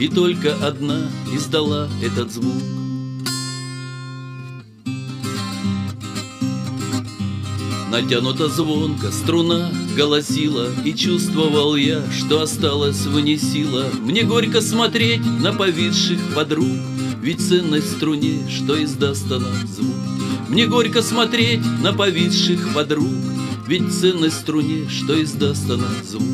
И 0.00 0.08
только 0.08 0.52
одна 0.66 1.08
издала 1.32 1.88
этот 2.02 2.32
звук. 2.32 2.60
Натянута 7.92 8.48
звонко, 8.48 9.12
струна 9.12 9.70
голосила, 9.96 10.70
И 10.84 10.92
чувствовал 10.92 11.76
я, 11.76 12.02
что 12.18 12.42
осталось 12.42 13.06
вне 13.06 13.38
сила. 13.38 13.86
Мне 14.00 14.24
горько 14.24 14.60
смотреть 14.60 15.24
на 15.24 15.52
повисших 15.52 16.18
подруг, 16.34 16.66
Ведь 17.22 17.40
ценность 17.46 17.86
в 17.86 17.96
струне, 17.96 18.38
что 18.48 18.82
издаст 18.82 19.30
она 19.30 19.50
звук. 19.66 19.94
Мне 20.48 20.66
горько 20.66 21.02
смотреть 21.02 21.60
на 21.82 21.92
повисших 21.92 22.72
подруг, 22.72 23.12
Ведь 23.66 23.92
ценность 23.92 24.38
в 24.38 24.40
струне, 24.40 24.88
что 24.88 25.22
издаст 25.22 25.70
она 25.70 25.88
звук. 26.02 26.24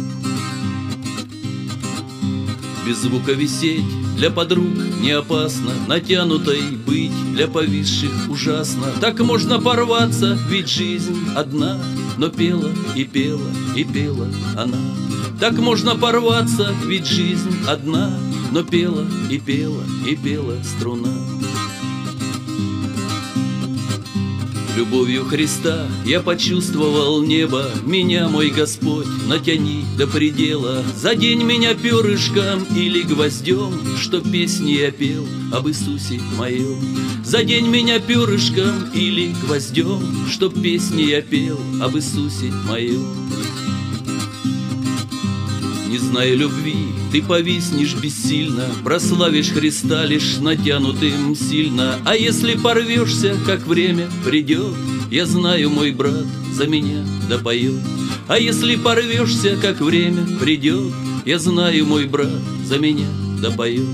Без 2.87 2.99
звука 2.99 3.33
висеть 3.33 3.85
для 4.17 4.31
подруг 4.31 4.77
не 5.01 5.11
опасно, 5.11 5.73
Натянутой 5.89 6.63
быть 6.87 7.13
для 7.35 7.49
повисших 7.49 8.13
ужасно. 8.29 8.93
Так 9.01 9.19
можно 9.19 9.61
порваться, 9.61 10.39
ведь 10.49 10.69
жизнь 10.69 11.17
одна, 11.35 11.81
Но 12.17 12.29
пела 12.29 12.71
и 12.95 13.03
пела 13.05 13.51
и 13.75 13.83
пела 13.83 14.29
она. 14.57 14.79
Так 15.41 15.59
можно 15.59 15.97
порваться, 15.97 16.73
ведь 16.87 17.07
жизнь 17.07 17.55
одна, 17.67 18.17
Но 18.57 18.63
пела 18.63 19.07
и 19.31 19.39
пела 19.39 19.85
и 20.09 20.17
пела 20.17 20.57
струна. 20.65 21.13
Любовью 24.75 25.27
Христа 25.27 25.87
я 26.07 26.23
почувствовал 26.23 27.23
небо, 27.23 27.67
Меня, 27.85 28.31
мой 28.31 28.49
Господь, 28.49 29.09
натяни 29.29 29.85
до 29.99 30.07
предела, 30.07 30.83
Задень 30.97 31.43
меня 31.43 31.75
перышком 31.75 32.65
или 32.75 33.03
гвоздем, 33.03 33.75
Что 33.99 34.23
песни 34.23 34.71
я 34.71 34.91
пел 34.91 35.27
об 35.53 35.69
Иисусе 35.69 36.19
моем. 36.39 36.79
Задень 37.27 37.69
меня 37.69 38.01
перышком 38.01 38.91
или 38.95 39.35
гвоздем, 39.45 40.01
Что 40.31 40.49
песни 40.49 41.03
я 41.03 41.21
пел 41.21 41.61
об 41.83 41.95
Иисусе 41.95 42.51
моем. 42.67 43.05
Не 45.97 46.01
зная 46.01 46.35
любви, 46.35 46.89
ты 47.11 47.23
повиснешь 47.23 47.95
бессильно, 47.95 48.67
Прославишь 48.85 49.49
Христа 49.49 50.05
лишь 50.05 50.37
натянутым 50.37 51.35
сильно. 51.35 51.99
А 52.05 52.15
если 52.15 52.55
порвешься, 52.55 53.35
как 53.47 53.67
время 53.67 54.07
придет, 54.23 54.75
Я 55.11 55.25
знаю, 55.25 55.71
мой 55.71 55.93
брат 55.93 56.27
за 56.53 56.67
меня 56.67 57.03
допоет. 57.31 57.81
А 58.29 58.39
если 58.39 58.77
порвешься, 58.77 59.57
как 59.57 59.81
время 59.81 60.27
придет, 60.39 60.93
Я 61.25 61.39
знаю, 61.39 61.87
мой 61.87 62.05
брат 62.05 62.43
за 62.67 62.79
меня 62.79 63.09
допоет. 63.41 63.89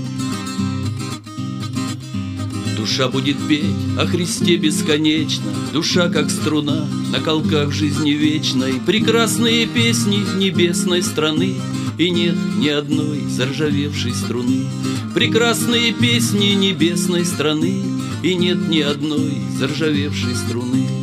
Душа 2.75 3.07
будет 3.07 3.37
петь 3.47 3.63
о 3.97 4.05
Христе 4.05 4.57
бесконечно, 4.57 5.53
Душа, 5.71 6.09
как 6.09 6.29
струна, 6.29 6.85
на 7.13 7.21
колках 7.21 7.71
жизни 7.71 8.11
вечной, 8.11 8.73
Прекрасные 8.85 9.67
песни 9.67 10.19
небесной 10.37 11.01
страны, 11.01 11.55
И 11.97 12.09
нет 12.09 12.35
ни 12.57 12.69
одной 12.69 13.19
заржавевшей 13.29 14.13
струны. 14.13 14.65
Прекрасные 15.13 15.93
песни 15.93 16.53
небесной 16.53 17.25
страны, 17.25 17.83
И 18.23 18.35
нет 18.35 18.67
ни 18.67 18.79
одной 18.79 19.33
заржавевшей 19.59 20.35
струны. 20.35 21.02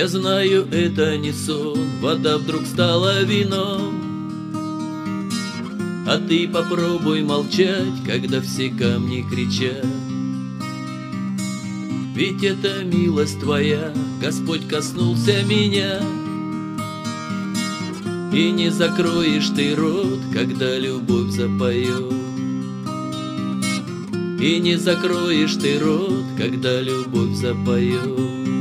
Я 0.00 0.08
знаю, 0.08 0.66
это 0.72 1.18
не 1.18 1.30
сон, 1.30 1.78
вода 2.00 2.38
вдруг 2.38 2.64
стала 2.64 3.22
вином. 3.22 4.00
А 6.08 6.16
ты 6.16 6.48
попробуй 6.48 7.22
молчать, 7.22 8.02
когда 8.06 8.40
все 8.40 8.70
камни 8.70 9.20
кричат. 9.30 9.84
Ведь 12.14 12.42
это 12.42 12.82
милость 12.82 13.40
твоя, 13.40 13.92
Господь 14.22 14.66
коснулся 14.66 15.42
меня. 15.42 16.00
И 18.32 18.50
не 18.52 18.70
закроешь 18.70 19.50
ты 19.54 19.74
рот, 19.76 20.20
когда 20.32 20.78
любовь 20.78 21.28
запоет. 21.28 22.10
И 24.40 24.60
не 24.60 24.76
закроешь 24.76 25.56
ты 25.56 25.78
рот, 25.78 26.24
когда 26.38 26.80
любовь 26.80 27.36
запоет. 27.36 28.59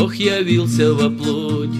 Бог 0.00 0.14
явился 0.14 0.94
во 0.94 1.10
плоти, 1.10 1.78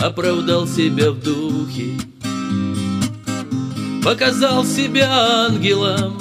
Оправдал 0.00 0.66
себя 0.66 1.10
в 1.10 1.20
духе, 1.20 1.98
Показал 4.02 4.64
себя 4.64 5.46
ангелом 5.46 6.18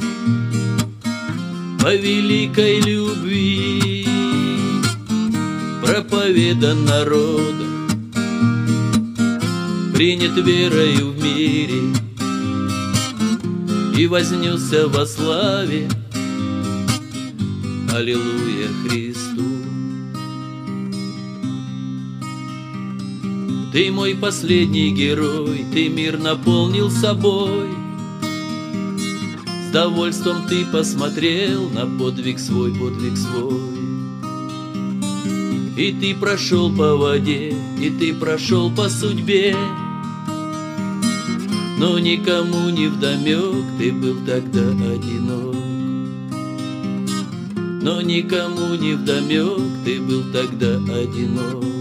По 1.79 1.95
великой 1.95 2.81
любви, 2.81 4.05
Проповедан 5.81 6.83
народом, 6.83 7.89
Принят 9.93 10.35
верою 10.35 11.13
в 11.13 11.23
мире 11.23 11.81
И 13.97 14.05
вознесся 14.05 14.89
во 14.89 15.05
славе 15.05 15.87
Аллилуйя 17.93 18.67
Христу. 18.83 19.50
Ты 23.71 23.89
мой 23.89 24.15
последний 24.15 24.91
герой, 24.91 25.65
ты 25.71 25.87
мир 25.87 26.17
наполнил 26.17 26.91
собой. 26.91 27.69
С 29.65 29.71
довольством 29.71 30.45
ты 30.49 30.65
посмотрел 30.65 31.69
на 31.69 31.85
подвиг 31.85 32.37
свой, 32.37 32.73
подвиг 32.73 33.15
свой. 33.15 33.61
И 35.77 35.95
ты 36.01 36.13
прошел 36.13 36.69
по 36.69 36.97
воде, 36.97 37.55
и 37.81 37.89
ты 37.89 38.13
прошел 38.13 38.69
по 38.69 38.89
судьбе, 38.89 39.55
Но 41.79 41.97
никому 41.97 42.69
не 42.71 42.87
вдомек, 42.87 43.65
ты 43.79 43.93
был 43.93 44.17
тогда 44.25 44.69
одинок 44.69 45.55
Но 47.81 48.01
никому 48.01 48.75
не 48.75 48.95
вдомек, 48.95 49.85
ты 49.85 50.01
был 50.01 50.23
тогда 50.33 50.75
одинок 50.75 51.80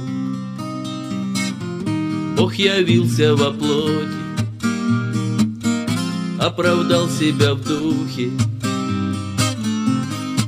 Бог 2.41 2.55
явился 2.55 3.37
во 3.37 3.51
плоти 3.51 4.09
Оправдал 6.39 7.07
себя 7.11 7.53
в 7.53 7.63
духе 7.63 8.31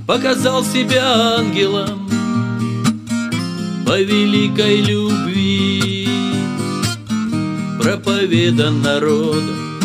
Показал 0.06 0.64
себя 0.64 1.36
ангелом 1.36 2.08
По 3.86 4.00
великой 4.00 4.80
любви 4.80 6.08
Проповедан 7.78 8.80
народом 8.80 9.82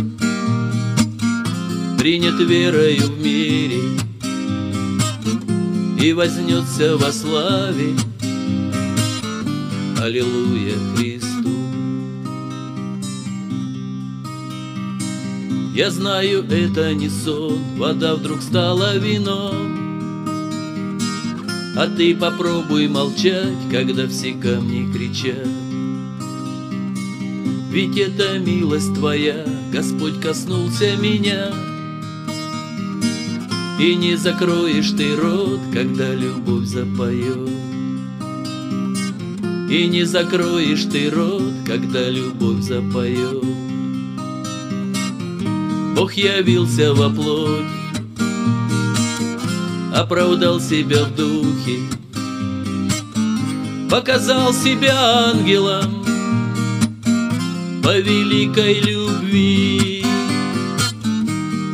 Принят 2.00 2.40
верою 2.40 3.02
в 3.02 3.20
мире 3.22 3.82
И 6.00 6.14
вознесся 6.14 6.96
во 6.96 7.12
славе. 7.12 7.94
Аллилуйя 10.02 10.76
Христу 10.96 11.27
Я 15.78 15.92
знаю, 15.92 16.44
это 16.50 16.96
не 16.96 17.08
сон, 17.08 17.60
вода 17.78 18.16
вдруг 18.16 18.42
стала 18.42 18.98
вином. 18.98 20.26
А 21.78 21.86
ты 21.96 22.16
попробуй 22.16 22.88
молчать, 22.88 23.54
когда 23.72 24.08
все 24.08 24.34
камни 24.34 24.92
кричат. 24.92 25.48
Ведь 27.70 27.96
это 27.96 28.40
милость 28.40 28.96
твоя, 28.96 29.46
Господь 29.72 30.20
коснулся 30.20 30.98
меня. 30.98 31.52
И 33.80 33.94
не 33.94 34.16
закроешь 34.16 34.90
ты 34.98 35.16
рот, 35.16 35.60
когда 35.72 36.12
любовь 36.12 36.66
запоет. 36.66 37.50
И 39.70 39.86
не 39.86 40.06
закроешь 40.06 40.86
ты 40.86 41.12
рот, 41.12 41.54
когда 41.68 42.10
любовь 42.10 42.64
запоет. 42.64 43.67
Бог 45.98 46.14
явился 46.14 46.94
во 46.94 47.10
плоть, 47.10 47.66
Оправдал 49.96 50.60
себя 50.60 51.06
в 51.06 51.16
духе, 51.16 51.80
Показал 53.90 54.54
себя 54.54 54.94
ангелом 55.32 56.06
По 57.84 57.98
великой 57.98 58.80
любви. 58.80 60.06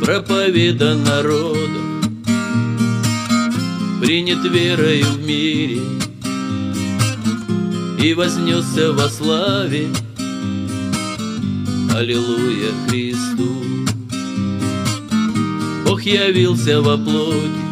Проповедан 0.00 1.04
народом 1.04 2.02
Принят 4.00 4.42
верою 4.42 5.04
в 5.04 5.18
мире 5.26 5.82
И 8.00 8.14
вознесся 8.14 8.90
во 8.94 9.06
славе. 9.10 9.88
Аллилуйя 11.94 12.70
Христу 12.88 13.53
явился 16.04 16.80
во 16.80 16.96
плоти, 16.96 17.64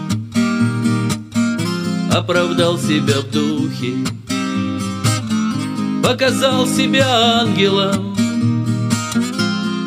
Оправдал 2.12 2.78
себя 2.78 3.20
в 3.20 3.30
духе, 3.30 3.95
Показал 6.03 6.66
себя 6.66 7.41
ангелом 7.41 8.14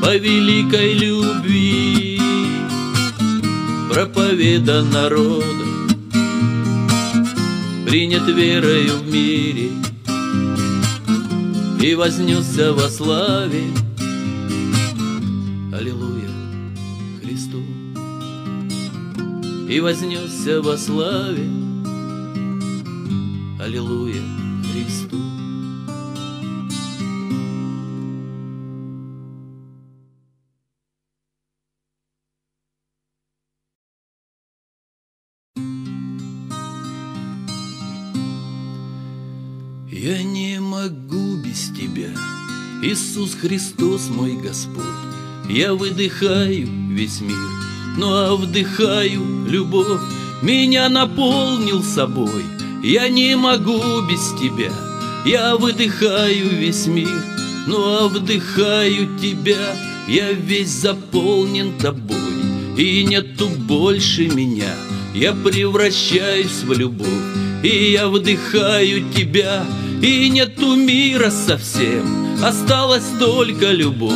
По 0.02 0.16
великой 0.16 0.93
любви 0.93 2.20
Проповедан 3.91 4.89
народом 4.89 5.89
Принят 7.86 8.28
верою 8.28 8.98
в 8.98 9.14
мире 9.14 9.72
И 11.82 11.93
вознесся 11.96 12.74
во 12.74 12.89
славе 12.89 13.66
и 19.68 19.80
вознесся 19.80 20.61
во 20.61 20.78
славе. 20.78 21.49
Аллилуйя 23.59 24.22
Христу. 24.72 25.18
Я 39.91 40.22
не 40.24 40.59
могу 40.59 41.38
без 41.38 41.70
Тебя, 41.70 42.13
Иисус 42.84 43.34
Христос 43.34 44.09
мой 44.09 44.36
Господь. 44.36 44.84
Я 45.49 45.74
выдыхаю 45.74 46.68
весь 46.89 47.22
мир, 47.22 47.36
ну 47.98 48.14
а 48.14 48.36
вдыхаю 48.36 49.46
любовь, 49.48 50.02
меня 50.41 50.89
наполнил 50.89 51.84
собой. 51.84 52.43
Я 52.84 53.10
не 53.10 53.36
могу 53.36 54.02
без 54.02 54.34
тебя, 54.39 54.72
я 55.26 55.56
выдыхаю 55.56 56.50
весь 56.50 56.86
мир, 56.86 57.24
ну 57.66 57.78
а 57.78 58.08
вдыхаю 58.08 59.18
тебя, 59.20 59.76
я 60.08 60.32
весь 60.34 60.70
заполнен 60.70 61.78
тобой, 61.80 62.16
и 62.78 63.04
нету 63.06 63.48
больше 63.48 64.28
меня, 64.28 64.76
я 65.16 65.34
превращаюсь 65.34 66.62
в 66.64 66.74
любовь, 66.74 67.08
и 67.64 67.91
я 67.93 68.08
вдыхаю 68.08 69.12
тебя, 69.12 69.66
и 70.04 70.30
нету 70.30 70.76
мира 70.76 71.32
совсем, 71.32 72.38
осталась 72.43 73.10
только 73.18 73.72
любовь, 73.72 74.14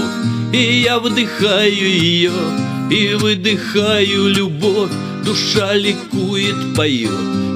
и 0.53 0.81
я 0.81 0.99
вдыхаю 0.99 1.73
ее, 1.73 2.31
и 2.89 3.13
выдыхаю 3.13 4.27
любовь, 4.27 4.91
душа 5.23 5.73
ликует, 5.75 6.75
поет, 6.75 7.11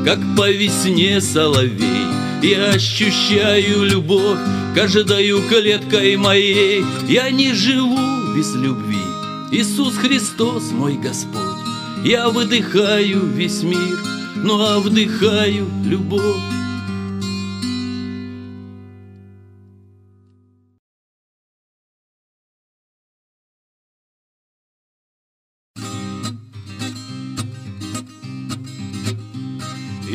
как 0.06 0.20
по 0.38 0.50
весне 0.52 1.20
соловей. 1.22 2.06
Я 2.44 2.72
ощущаю 2.72 3.84
любовь 3.84 4.40
каждою 4.76 5.42
клеткой 5.48 6.18
моей. 6.18 6.84
Я 7.08 7.32
не 7.32 7.54
живу 7.54 8.36
без 8.36 8.54
любви. 8.54 8.98
Иисус 9.52 9.96
Христос 9.96 10.72
мой 10.72 10.98
Господь. 10.98 11.42
Я 12.04 12.30
выдыхаю 12.30 13.26
весь 13.28 13.64
мир, 13.64 13.98
ну 14.36 14.60
а 14.62 14.80
вдыхаю 14.80 15.68
любовь. 15.86 16.63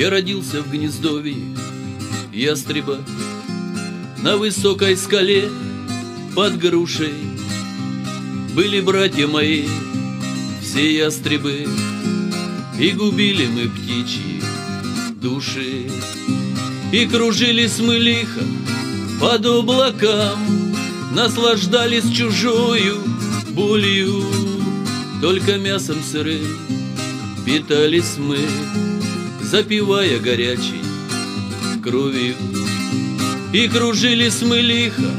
Родился 0.09 0.62
в 0.62 0.70
гнездовье 0.70 1.36
ястреба 2.32 2.96
На 4.22 4.38
высокой 4.38 4.96
скале 4.96 5.50
под 6.34 6.56
грушей. 6.56 7.12
Были 8.54 8.80
братья 8.80 9.26
мои, 9.26 9.66
все 10.62 10.96
ястребы 10.96 11.66
И 12.80 12.90
губили 12.92 13.48
мы 13.48 13.68
птичьи 13.68 14.40
души. 15.20 15.90
И 16.90 17.04
кружились 17.04 17.78
мы 17.78 17.98
лихо 17.98 18.40
под 19.20 19.44
облакам 19.44 20.38
Наслаждались 21.12 22.11
чужою 22.11 22.96
болью. 23.50 24.24
Только 25.20 25.59
мясом 25.59 26.02
сырым 26.02 26.46
питались 27.44 28.16
мы 28.16 28.38
запивая 29.51 30.18
горячей 30.18 30.82
кровью. 31.82 32.34
И 33.53 33.66
кружились 33.68 34.42
мы 34.42 34.61
лихо 34.61 35.11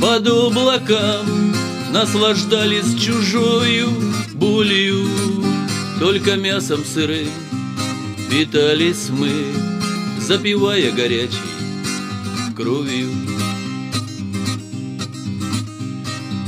под 0.00 0.26
облакам, 0.28 1.52
Наслаждались 1.92 3.00
чужою 3.00 3.88
болью, 4.34 5.06
Только 6.00 6.36
мясом 6.36 6.84
сырым 6.84 7.28
питались 8.30 9.08
мы, 9.10 9.32
Запивая 10.20 10.92
горячей 10.92 11.38
кровью. 12.56 13.08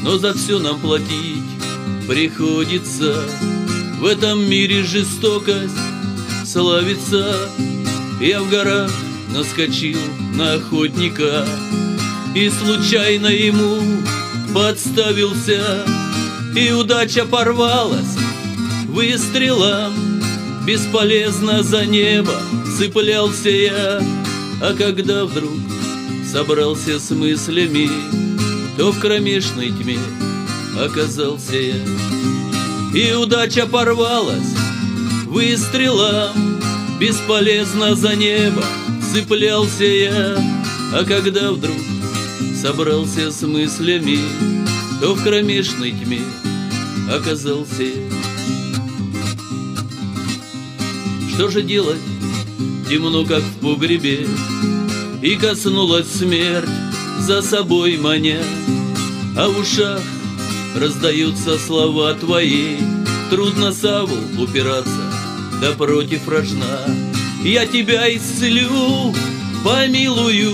Но 0.03 0.18
за 0.18 0.33
все 0.35 0.61
нам 0.61 0.79
платить 0.81 1.43
приходится 2.09 3.20
В 4.01 4.07
этом 4.07 4.49
мире 4.49 4.85
жестокость 4.85 5.86
славится 6.57 7.50
Я 8.18 8.40
в 8.40 8.48
горах 8.48 8.90
наскочил 9.28 9.98
на 10.36 10.54
охотника 10.54 11.46
И 12.34 12.48
случайно 12.48 13.26
ему 13.26 13.76
подставился. 14.54 15.84
И 16.57 16.72
удача 16.72 17.26
порвалась 17.26 18.16
выстрелом 18.88 19.92
Бесполезно 20.66 21.62
за 21.62 21.84
небо 21.84 22.40
цеплялся 22.78 23.50
я. 23.50 24.00
А 24.62 24.74
когда 24.74 25.26
вдруг 25.26 25.52
собрался 26.32 26.98
с 26.98 27.11
мыслями 27.11 27.90
То 28.78 28.92
в 28.92 28.98
кромешной 28.98 29.72
тьме 29.72 29.98
оказался 30.82 31.57
я. 31.57 31.74
И 32.94 33.12
удача 33.12 33.66
порвалась 33.66 34.55
выстрелом 35.27 36.61
Бесполезно 36.99 37.95
за 37.95 38.16
небо 38.16 38.64
цеплялся 39.12 39.85
я. 39.85 40.37
А 40.95 41.05
когда 41.05 41.53
вдруг 41.53 41.77
собрался 42.61 43.31
с 43.31 43.43
мыслями 43.43 44.18
То 45.01 45.14
в 45.14 45.22
кромешной 45.22 45.93
тьме 45.93 46.20
оказался. 47.12 47.85
Что 51.35 51.49
же 51.49 51.62
делать? 51.62 52.01
Темно, 52.89 53.24
как 53.24 53.43
в 53.43 53.59
погребе 53.61 54.27
И 55.22 55.37
коснулась 55.37 56.11
смерть 56.11 56.68
за 57.20 57.43
собой 57.43 57.99
маня 57.99 58.43
А 59.37 59.49
в 59.49 59.59
ушах 59.59 60.01
раздаются 60.79 61.59
слова 61.59 62.14
твои. 62.14 62.77
Трудно 63.31 63.72
саву 63.72 64.16
упираться, 64.39 65.05
да 65.61 65.72
против 65.72 66.28
рожна 66.28 66.86
Я 67.42 67.66
тебя 67.66 68.14
исцелю, 68.14 69.14
помилую 69.64 70.52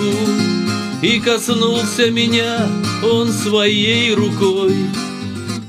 И 1.03 1.21
коснулся 1.21 2.11
меня 2.11 2.69
он 3.03 3.33
своей 3.33 4.15
рукой 4.15 4.75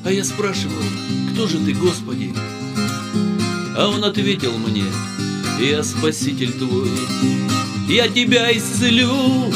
А 0.04 0.12
я 0.12 0.24
спрашивал, 0.24 0.84
кто 1.34 1.48
же 1.48 1.58
ты, 1.60 1.74
Господи? 1.74 2.34
А 3.76 3.90
он 3.90 4.04
ответил 4.04 4.56
мне, 4.58 4.86
я 5.60 5.84
спаситель 5.84 6.52
твой. 6.52 6.90
Я 7.88 8.08
тебя 8.08 8.56
исцелю, 8.56 9.52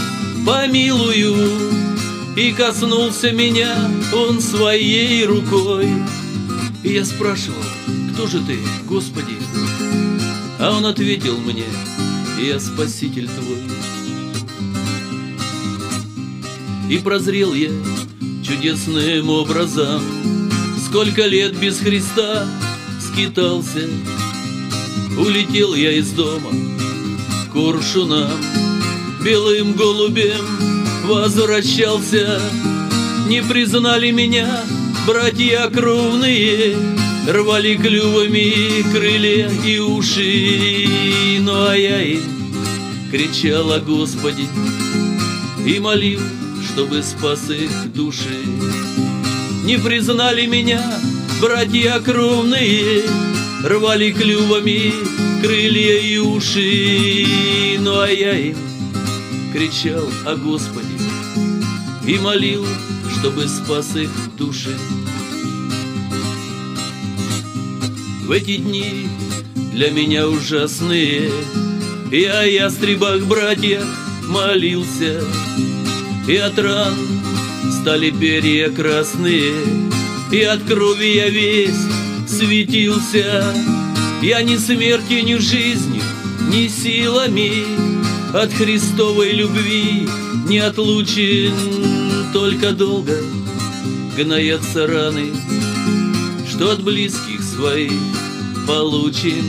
помилую. 0.45 1.35
И 2.35 2.51
коснулся 2.51 3.31
меня 3.31 3.75
он 4.13 4.41
своей 4.41 5.25
рукой. 5.25 5.87
И 6.83 6.93
я 6.93 7.05
спрашивал, 7.05 7.63
кто 8.13 8.27
же 8.27 8.39
ты, 8.41 8.57
Господи? 8.85 9.37
А 10.59 10.71
он 10.75 10.85
ответил 10.85 11.37
мне, 11.37 11.65
я 12.41 12.59
спаситель 12.59 13.27
твой. 13.27 13.63
И 16.89 16.97
прозрел 16.99 17.53
я 17.53 17.69
чудесным 18.43 19.29
образом, 19.29 20.01
Сколько 20.87 21.25
лет 21.25 21.53
без 21.59 21.79
Христа 21.79 22.47
скитался. 23.01 23.89
Улетел 25.17 25.73
я 25.73 25.91
из 25.91 26.11
дома 26.11 26.49
куршуном 27.51 28.31
Белым 29.21 29.73
голубем 29.73 30.45
возвращался. 31.03 32.39
Не 33.27 33.43
признали 33.43 34.11
меня 34.11 34.63
братья 35.05 35.69
кровные 35.69 36.77
Рвали 37.27 37.75
клювами 37.75 38.89
крылья 38.89 39.49
и 39.49 39.79
уши 39.79 41.37
Ну 41.41 41.67
а 41.67 41.75
я 41.75 42.01
им 42.01 42.23
кричал 43.11 43.69
о 43.73 43.81
Господе 43.81 44.43
И 45.65 45.77
молил, 45.77 46.21
чтобы 46.69 47.03
спас 47.03 47.49
их 47.49 47.91
души 47.91 48.45
Не 49.65 49.77
признали 49.77 50.45
меня 50.45 50.81
братья 51.41 51.99
кровные 51.99 53.03
Рвали 53.61 54.11
клювами 54.11 54.93
крылья 55.41 55.99
и 55.99 56.17
уши 56.19 57.77
Ну 57.81 57.99
а 57.99 58.07
я 58.07 58.37
им 58.37 58.57
кричал 59.51 60.07
о 60.25 60.37
Господе 60.37 60.97
И 62.05 62.17
молил, 62.19 62.65
чтобы 63.19 63.49
спас 63.49 63.97
их 63.97 64.11
души 64.37 64.77
В 68.27 68.31
эти 68.31 68.57
дни 68.57 69.07
для 69.73 69.89
меня 69.89 70.27
ужасные 70.27 71.31
Я 72.11 72.41
о 72.41 72.45
ястребах 72.45 73.21
братьях 73.21 73.85
молился 74.27 75.23
И 76.27 76.35
от 76.35 76.59
ран 76.59 76.93
стали 77.81 78.11
перья 78.11 78.69
красные 78.69 79.53
и 80.29 80.41
от 80.41 80.61
крови 80.63 81.15
я 81.15 81.29
весь 81.29 81.79
светился. 82.27 83.45
Я 84.21 84.41
ни 84.41 84.57
смертью, 84.57 85.23
ни 85.23 85.35
жизнью, 85.35 86.03
ни 86.51 86.67
силами 86.67 87.63
От 88.33 88.51
Христовой 88.51 89.31
любви 89.31 90.09
не 90.49 90.59
отлучен, 90.59 91.53
Только 92.33 92.73
долго 92.73 93.17
гноятся 94.17 94.85
раны, 94.85 95.31
Что 96.57 96.71
от 96.71 96.81
близких 96.81 97.43
своих 97.43 97.91
получен. 98.65 99.45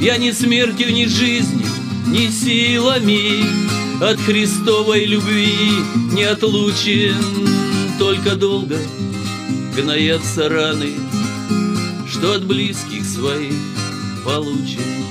Я 0.00 0.16
ни 0.16 0.30
смертью, 0.30 0.94
ни 0.94 1.04
жизнью, 1.04 1.66
ни 2.06 2.28
силами 2.30 3.44
От 4.02 4.18
Христовой 4.18 5.04
любви 5.04 5.52
не 6.12 6.22
отлучен, 6.22 7.22
Только 7.98 8.34
долго 8.34 8.78
гноятся 9.76 10.48
раны, 10.48 10.94
Что 12.10 12.32
от 12.32 12.46
близких 12.46 13.04
своих 13.04 13.52
получен. 14.24 15.09